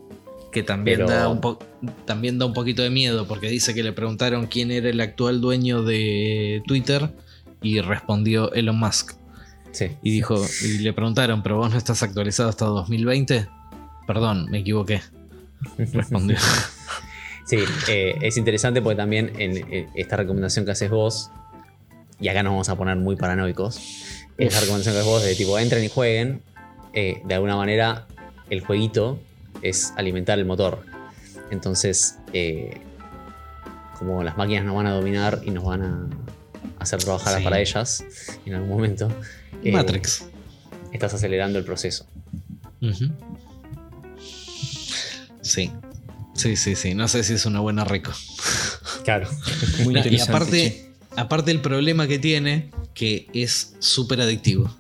[0.51, 1.59] Que también, Pero- da un po-
[2.05, 5.41] también da un poquito de miedo, porque dice que le preguntaron quién era el actual
[5.41, 7.09] dueño de Twitter
[7.61, 9.13] y respondió Elon Musk.
[9.71, 9.89] Sí.
[10.01, 13.47] Y dijo, y le preguntaron, ¿pero vos no estás actualizado hasta 2020?
[14.07, 15.01] Perdón, me equivoqué.
[15.77, 16.37] Respondió.
[17.45, 21.29] Sí, eh, es interesante porque también en, en esta recomendación que haces vos,
[22.19, 23.77] y acá nos vamos a poner muy paranoicos,
[24.37, 24.61] esa Uf.
[24.61, 26.41] recomendación que haces vos de tipo entren y jueguen,
[26.93, 28.07] eh, de alguna manera
[28.49, 29.19] el jueguito
[29.61, 30.83] es alimentar el motor.
[31.51, 32.81] Entonces, eh,
[33.97, 36.07] como las máquinas nos van a dominar y nos van a
[36.79, 37.43] hacer trabajar Sí.
[37.43, 38.03] para ellas
[38.45, 39.09] en algún momento,
[39.63, 40.25] eh, Matrix.
[40.93, 42.05] estás acelerando el proceso.
[45.41, 45.71] Sí.
[46.33, 46.93] Sí, sí, sí.
[46.95, 48.11] No sé si es una buena reco.
[49.03, 49.27] Claro.
[49.83, 54.73] Muy No, y aparte, aparte el problema que tiene, que es súper adictivo.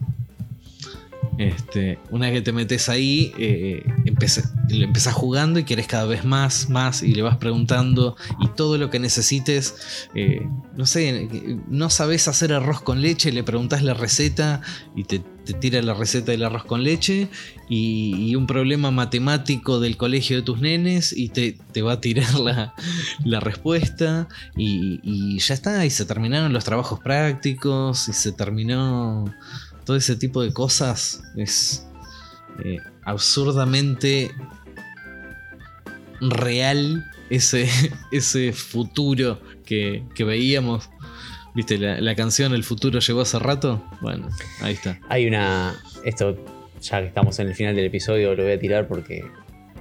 [1.37, 6.25] Este, una vez que te metes ahí, eh, empecé- empezás jugando y querés cada vez
[6.25, 11.27] más, más, y le vas preguntando, y todo lo que necesites, eh, no sé,
[11.67, 14.61] no sabes hacer arroz con leche, le preguntás la receta
[14.95, 17.29] y te, te tira la receta del arroz con leche,
[17.67, 22.33] y, un problema matemático del colegio de tus nenes, y te, te va a tirar
[22.39, 22.73] la,
[23.25, 29.25] la respuesta, y, y ya está, y se terminaron los trabajos prácticos, y se terminó
[29.89, 31.23] todo ese tipo de cosas.
[31.35, 31.87] Es
[32.63, 34.31] eh, absurdamente
[36.21, 37.67] real ese,
[38.11, 40.89] ese futuro que, que veíamos.
[41.55, 43.83] ¿Viste la, la canción El futuro llegó hace rato?
[44.01, 44.29] Bueno,
[44.61, 44.99] ahí está.
[45.09, 45.75] Hay una.
[46.05, 46.37] Esto,
[46.81, 49.25] ya que estamos en el final del episodio, lo voy a tirar porque,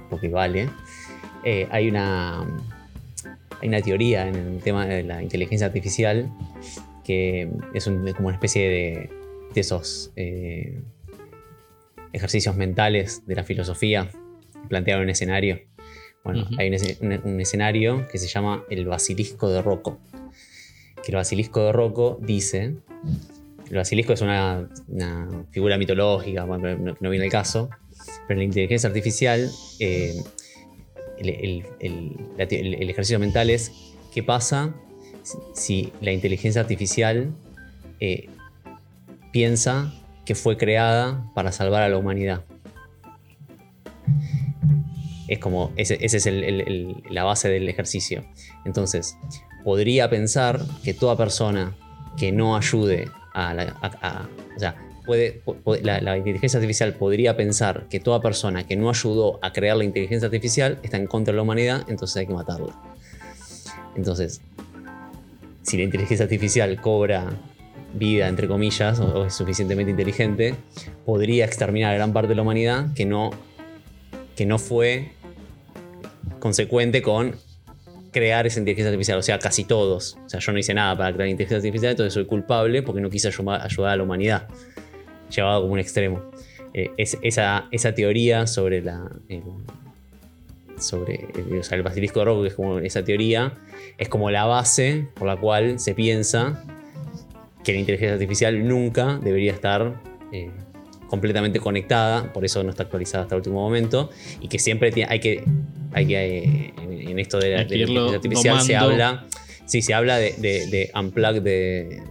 [0.09, 0.69] porque vale.
[1.45, 2.41] Eh, hay una.
[3.61, 6.31] Hay una teoría en el tema de la inteligencia artificial
[7.03, 9.09] que es un- como una especie de,
[9.53, 10.81] de esos eh,
[12.13, 14.09] ejercicios mentales de la filosofía.
[14.69, 15.59] Plantear un escenario.
[16.23, 19.99] Bueno, hay un, esce- un- un escenario que se llama el basilisco de Rocco.
[21.03, 22.75] Que el basilisco de Rocco dice
[23.69, 27.69] el basilisco es una, una figura mitológica, bueno, no, no viene el caso.
[28.27, 29.49] Pero en la inteligencia artificial,
[29.79, 30.15] eh,
[31.19, 33.71] el, ejercicio mental es
[34.13, 34.73] qué pasa
[35.21, 37.31] si, si la inteligencia artificial
[37.99, 38.29] eh,
[39.31, 39.93] piensa
[40.25, 42.43] que fue creada para salvar a la humanidad.
[45.29, 48.23] Es como, ese es el- la base del ejercicio.
[48.65, 49.15] Entonces,
[49.63, 51.75] podría pensar que toda persona
[52.17, 53.75] que no ayude a la.
[53.81, 54.75] a- o sea,
[55.05, 59.77] puede, pu- la, inteligencia artificial podría pensar que toda persona que no ayudó a crear
[59.77, 62.73] la inteligencia artificial está en contra de la humanidad, entonces hay que matarla.
[63.95, 64.41] Entonces,
[65.63, 67.29] si la inteligencia artificial cobra
[67.93, 70.55] vida, entre comillas, o, o es suficientemente inteligente,
[71.05, 73.31] podría exterminar a gran parte de la humanidad que no,
[74.35, 75.11] que no fue
[76.39, 77.35] consecuente con
[78.11, 80.17] crear esa inteligencia artificial, o sea, casi todos.
[80.25, 83.09] O sea, yo no hice nada para crear inteligencia artificial, entonces soy culpable porque no
[83.09, 84.47] quise ayudar, a la humanidad.
[85.35, 86.23] Llevado como un extremo.
[86.73, 89.09] Eh, es- esa, teoría sobre la.
[89.27, 89.43] el-
[90.79, 93.53] sobre el, o sea, el basilisco de Rocco, que es como esa teoría,
[93.97, 96.63] es como la base por la cual se piensa
[97.65, 100.49] que la inteligencia artificial nunca debería estar eh,
[101.07, 104.09] completamente conectada, por eso no está actualizada hasta el último momento,
[104.39, 105.43] y que siempre hay que,
[105.93, 109.25] hay que eh, en, en esto de la, de inteligencia artificial se habla,
[109.65, 112.01] sí, se habla de, de, de unplug, de,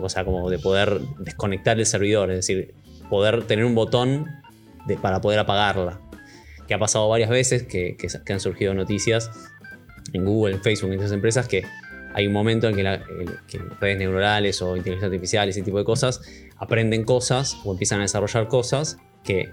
[0.00, 2.74] o sea, como de poder desconectar el servidor, es decir,
[3.10, 4.26] poder tener un botón
[4.86, 6.00] de- para poder apagarla,
[6.66, 9.30] que ha pasado varias veces, que, que, que han surgido noticias
[10.12, 11.64] en Google, en Facebook, en esas empresas, que
[12.14, 13.02] hay un momento en que, la-
[13.48, 16.20] que redes neuronales o inteligencia artificial, ese tipo de cosas,
[16.58, 19.50] aprenden cosas o empiezan a desarrollar cosas que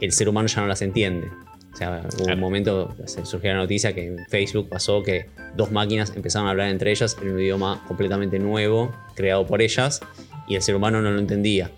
[0.00, 1.28] el ser humano ya no las entiende.
[1.76, 2.34] O sea, hubo Claro.
[2.36, 5.26] un momento, se surgió la noticia que en Facebook pasó que
[5.58, 10.00] dos máquinas empezaron a hablar entre ellas en un idioma completamente nuevo, creado por ellas,
[10.48, 11.70] y el ser humano no lo entendía.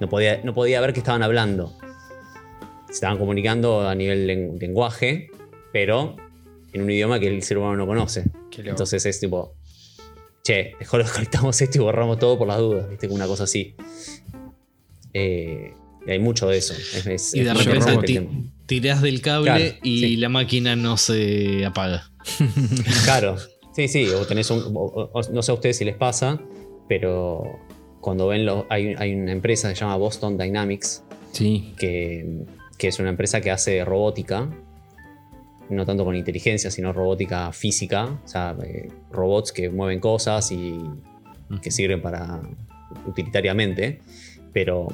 [0.00, 1.72] No podía, no podía ver que estaban hablando.
[2.88, 5.30] Se estaban comunicando a nivel len- lenguaje,
[5.72, 6.16] pero
[6.72, 8.24] en un idioma que el ser humano no conoce.
[8.50, 8.62] Qué.
[8.68, 9.54] Entonces es tipo,
[10.42, 13.06] che, mejor desconectamos esto y borramos todo por las dudas, ¿viste?
[13.06, 13.76] Como una cosa así.
[15.14, 15.72] Eh,
[16.04, 16.74] y hay mucho de eso.
[16.74, 18.28] Es, es- Y de repente
[18.66, 20.16] tirás del cable Claro, y sí.
[20.16, 22.10] la máquina no se apaga.
[23.04, 23.36] Claro,
[23.72, 24.60] sí, sí, o tenés un.
[24.60, 26.40] o- o- o- no sé a ustedes si les pasa,
[26.88, 27.58] pero
[28.00, 28.64] cuando ven los.
[28.70, 31.02] Hay, hay una empresa que se llama Boston Dynamics,
[31.32, 32.44] Sí, que,
[32.78, 34.48] que es una empresa que hace robótica,
[35.68, 40.78] no tanto con inteligencia, sino robótica física, o sea, eh, robots que mueven cosas y
[41.60, 42.40] que sirven para,
[43.06, 44.00] utilitariamente,
[44.52, 44.88] pero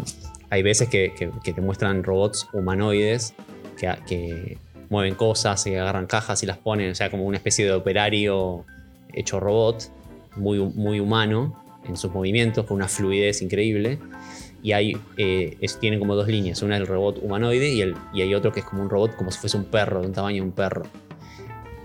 [0.51, 3.35] hay veces que, que- que te muestran robots humanoides
[3.83, 4.59] que, que
[4.89, 8.65] mueven cosas, y agarran cajas y las ponen, o sea, como una especie de operario
[9.13, 9.91] hecho robot,
[10.37, 13.99] muy, muy humano en sus movimientos, con una fluidez increíble.
[14.63, 17.95] Y hay, eh, es- tienen como dos líneas, una es el robot humanoide y, el,
[18.15, 20.13] y hay otro que es como un robot como si fuese un perro, de un
[20.13, 20.85] tamaño de un perro.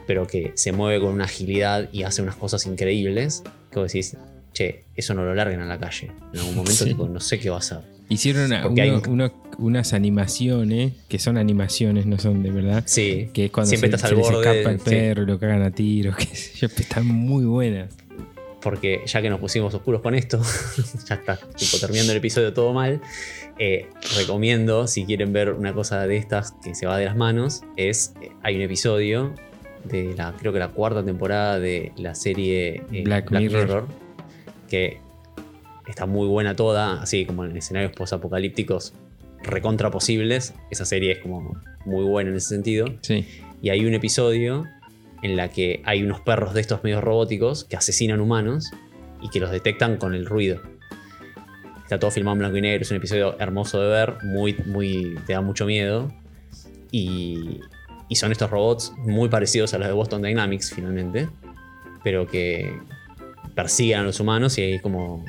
[0.06, 3.44] Pero que se mueve con una agilidad y hace unas cosas increíbles.
[3.72, 4.16] Que vos decís,
[4.54, 6.12] che, eso no lo larguen a la calle.
[6.34, 6.90] En algún momento, Sí.
[6.92, 7.80] tipo, no sé qué va a hacer.
[8.10, 12.84] Hicieron uno- un- uno- unas animaciones, que son animaciones, no son de verdad.
[12.86, 14.50] Sí, Que es cuando siempre se, estás se al les borde.
[14.60, 14.86] escapa el sí.
[14.90, 16.16] perro y lo cagan a tiros,
[16.60, 17.94] pero están muy buenas.
[18.62, 20.42] porque ya que nos pusimos oscuros con esto,
[21.08, 23.02] ya está, tipo, terminando el episodio todo mal,
[23.60, 23.88] eh,
[24.18, 28.14] recomiendo, si quieren ver una cosa de estas que se va de las manos, es,
[28.22, 29.34] eh, hay un episodio
[29.86, 33.88] de la, creo que la cuarta temporada de la serie eh, Black Mirror.
[34.70, 35.00] que
[35.88, 38.94] está muy buena toda, así como en escenarios posapocalípticos
[39.44, 43.26] recontra posibles, esa serie es como muy buena en ese sentido, Sí.
[43.62, 44.66] y hay un episodio
[45.22, 48.72] en la que hay unos perros de estos medios robóticos que asesinan humanos
[49.22, 50.62] y que los detectan con el ruido.
[51.84, 55.18] Está todo filmado en blanco y negro, es un episodio hermoso de ver, muy, muy,
[55.26, 56.12] te da mucho miedo.
[56.92, 57.62] Y,
[58.10, 61.30] y son estos robots muy parecidos a los de Boston Dynamics, finalmente,
[62.04, 62.78] pero que
[63.56, 65.24] persiguen a los humanos y hay como.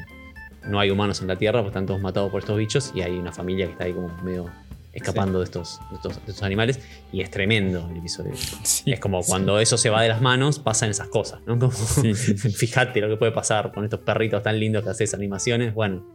[0.67, 3.17] No hay humanos en la Tierra, pues están todos matados por estos bichos y hay
[3.17, 4.51] una familia que está ahí como medio
[4.93, 6.81] escapando de, estos, de, estos, de estos animales
[7.13, 8.33] y es tremendo el episodio.
[8.63, 8.91] Sí.
[8.93, 11.59] Es como cuando eso se va de las manos, pasan esas cosas, ¿no?
[11.59, 15.75] Como, fíjate lo que puede pasar con estos perritos tan lindos que haces animaciones.
[15.75, 16.15] Bueno,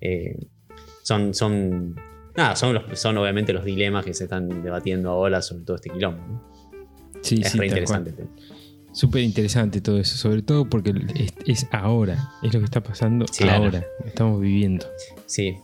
[0.00, 0.36] eh,
[1.02, 1.96] son, son,
[2.36, 5.90] nada, son, los, son obviamente los dilemas que se están debatiendo ahora sobre todo este
[5.90, 6.22] quilombo.
[6.26, 6.54] ¿no?
[7.22, 8.14] Sí, es sí, re interesante.
[8.94, 13.26] Súper interesante todo eso, sobre todo porque es, es ahora, es lo que está pasando
[13.30, 14.86] Sí, ahora, estamos viviendo.
[15.26, 15.56] Sí,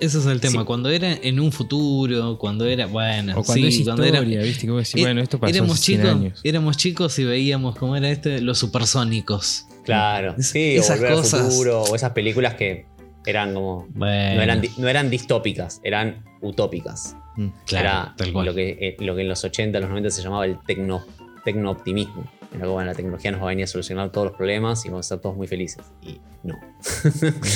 [0.00, 0.60] Ese es el tema.
[0.62, 0.66] Sí.
[0.66, 2.86] Cuando era en un futuro, cuando era.
[2.86, 4.42] Bueno, O cuando sí, es cuando historia, era.
[4.44, 4.66] ¿viste?
[4.66, 6.40] Decís, Eh, bueno, esto pasó éramos hace 100 chicos, años.
[6.42, 9.66] éramos chicos y veíamos cómo era este, los supersónicos.
[9.84, 10.34] claro.
[10.38, 11.48] Es- Sí, o esas al cosas.
[11.54, 12.86] futuro, o esas películas que
[13.26, 13.86] eran como.
[13.94, 17.14] Bueno, No eran, no eran distópicas, eran utópicas.
[17.36, 17.48] Mm.
[17.66, 18.46] claro, era tal cual.
[18.46, 21.04] Lo, que, eh, lo que en los 80, los 90 se llamaba el tecno,
[21.44, 22.24] tecno-optimismo.
[22.54, 25.06] Era como la tecnología nos va a venir a solucionar todos los problemas y vamos
[25.06, 25.82] a estar todos muy felices.
[26.02, 26.58] Y no.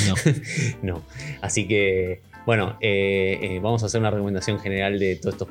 [0.08, 0.14] No.
[0.82, 1.02] no.
[1.42, 5.48] Así que, bueno, eh, eh, vamos a hacer una recomendación general de todos estos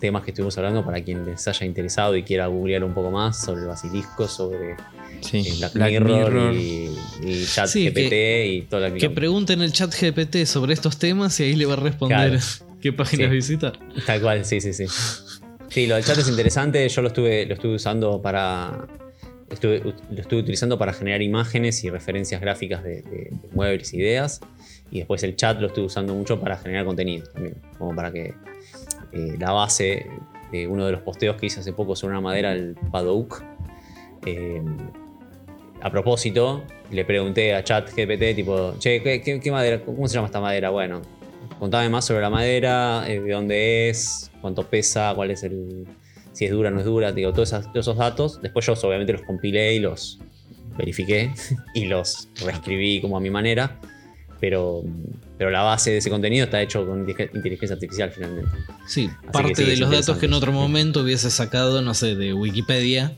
[0.00, 3.42] temas que estuvimos hablando para quien les haya interesado y quiera googlear un poco más
[3.42, 4.76] sobre el basilisco, sobre
[5.22, 6.54] Sí, eh, Black, Black Mirror, Mirror.
[6.54, 6.90] y,
[7.22, 8.12] y Chat Sí, GPT
[8.46, 11.72] y toda la Que pregunten el chat GPT sobre estos temas y ahí le va
[11.72, 12.42] a responder Claro.
[12.82, 13.34] qué páginas Sí.
[13.34, 13.78] visitar.
[14.06, 14.84] Tal cual, sí, sí, sí.
[15.68, 16.88] Sí, lo del chat es interesante.
[16.88, 18.86] Yo lo estuve, lo estuve usando para.
[19.50, 24.40] estuve- lo estuve utilizando para generar imágenes y referencias gráficas de, de- de muebles ideas.
[24.90, 27.56] Y después el chat lo estuve usando mucho para generar contenido también.
[27.78, 28.34] Como para que
[29.12, 30.06] eh, la base
[30.52, 33.42] de uno de los posteos que hice hace poco sobre una madera, el Padouk.
[34.24, 34.62] eh,
[35.82, 39.80] a propósito, le pregunté a chat GPT, tipo, che, ¿qué, qué- qué madera?
[39.84, 40.70] ¿Cómo se llama esta madera?
[40.70, 41.02] Bueno,
[41.58, 45.86] contame más sobre la madera, eh, de dónde es, cuánto pesa, cuál es el.
[46.32, 48.40] si es dura o no es dura, digo, todos, esas- todos esos datos.
[48.42, 50.18] Después yo obviamente los compilé y los
[50.76, 51.32] verifiqué
[51.74, 53.80] y los reescribí como a mi manera.
[54.38, 54.82] Pero,
[55.38, 58.50] pero la base de ese contenido está hecho con inte- inteligencia artificial finalmente.
[58.86, 62.34] Sí, parte sí, de los datos que en otro momento hubiese sacado, no sé, de
[62.34, 63.16] Wikipedia.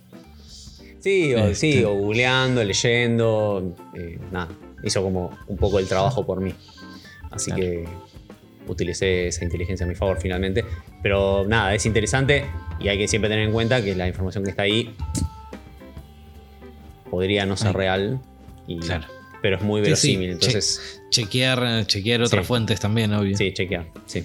[1.00, 1.54] Sí, o, Este.
[1.54, 4.48] sí, o googleando, leyendo, eh, nada.
[4.84, 6.54] Hizo como un poco el trabajo por mí.
[7.32, 7.62] Así Claro.
[7.62, 7.88] que
[8.68, 10.64] utilicé esa inteligencia a mi favor finalmente.
[11.02, 12.44] Pero nada, es interesante
[12.80, 14.94] y hay que siempre tener en cuenta que la información que está ahí
[17.10, 17.74] podría no ser Ay.
[17.74, 18.20] real.
[18.66, 19.06] y- Claro.
[19.40, 20.30] Pero es muy Sí, sí, verosímil.
[20.32, 22.48] Entonces, Chequear, chequear otras Sí.
[22.48, 23.36] fuentes también, obvio.
[23.36, 23.86] sí, chequear.
[24.04, 24.24] Sí.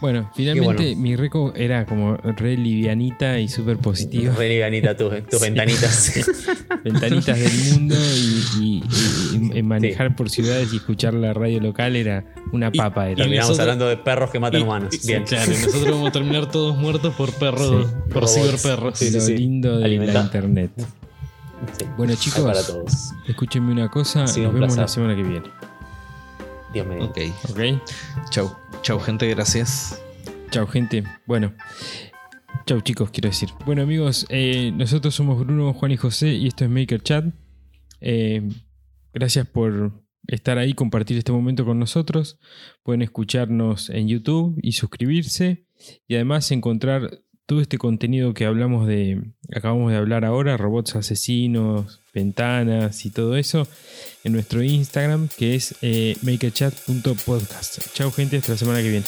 [0.00, 1.00] Bueno, finalmente bueno.
[1.00, 4.34] mi reco era como re livianita y súper positiva.
[4.36, 5.44] Re livianita tus, tus Sí.
[5.46, 6.12] ventanitas.
[6.84, 8.82] Ventanitas del mundo y, y-
[9.54, 13.04] y- y manejar por ciudades y escuchar la radio local era una Y- papa.
[13.04, 13.12] Era.
[13.12, 14.94] y Terminamos nosotros- hablando de perros que matan Y- humanos.
[14.94, 15.24] y- sí, Bien.
[15.24, 18.12] claro, y nosotros vamos a terminar todos muertos por perros, Sí.
[18.12, 18.98] por ciberperros.
[18.98, 19.36] Sí, sí, lo sí.
[19.36, 20.70] lindo de Alimenta- la internet.
[21.78, 21.84] Sí.
[21.96, 23.12] Bueno, chicos, para todos.
[23.28, 24.22] escúchenme una cosa.
[24.22, 24.88] Nos un vemos la placer.
[24.88, 25.46] semana que viene.
[26.72, 27.18] Dios me Ok,
[27.50, 27.60] ¿Ok?
[28.30, 28.50] chau.
[28.82, 30.02] Chau, gente, gracias.
[30.50, 31.04] Chau, gente.
[31.24, 31.54] Bueno.
[32.66, 33.48] Chau, chicos, quiero decir.
[33.64, 37.26] Bueno, amigos, eh, nosotros somos Bruno, Juan y José y esto es Maker Chat.
[38.00, 38.48] Eh,
[39.14, 42.40] gracias por estar ahí, compartir este momento con nosotros.
[42.82, 45.64] Pueden escucharnos en YouTube y suscribirse.
[46.08, 47.08] Y además encontrar
[47.52, 49.20] todo este contenido que hablamos de,
[49.54, 53.68] acabamos de hablar ahora, robots asesinos, ventanas y todo eso,
[54.24, 57.92] en nuestro Instagram que es eh, makerchat.podcast.
[57.92, 59.04] Chao gente, hasta la semana que viene.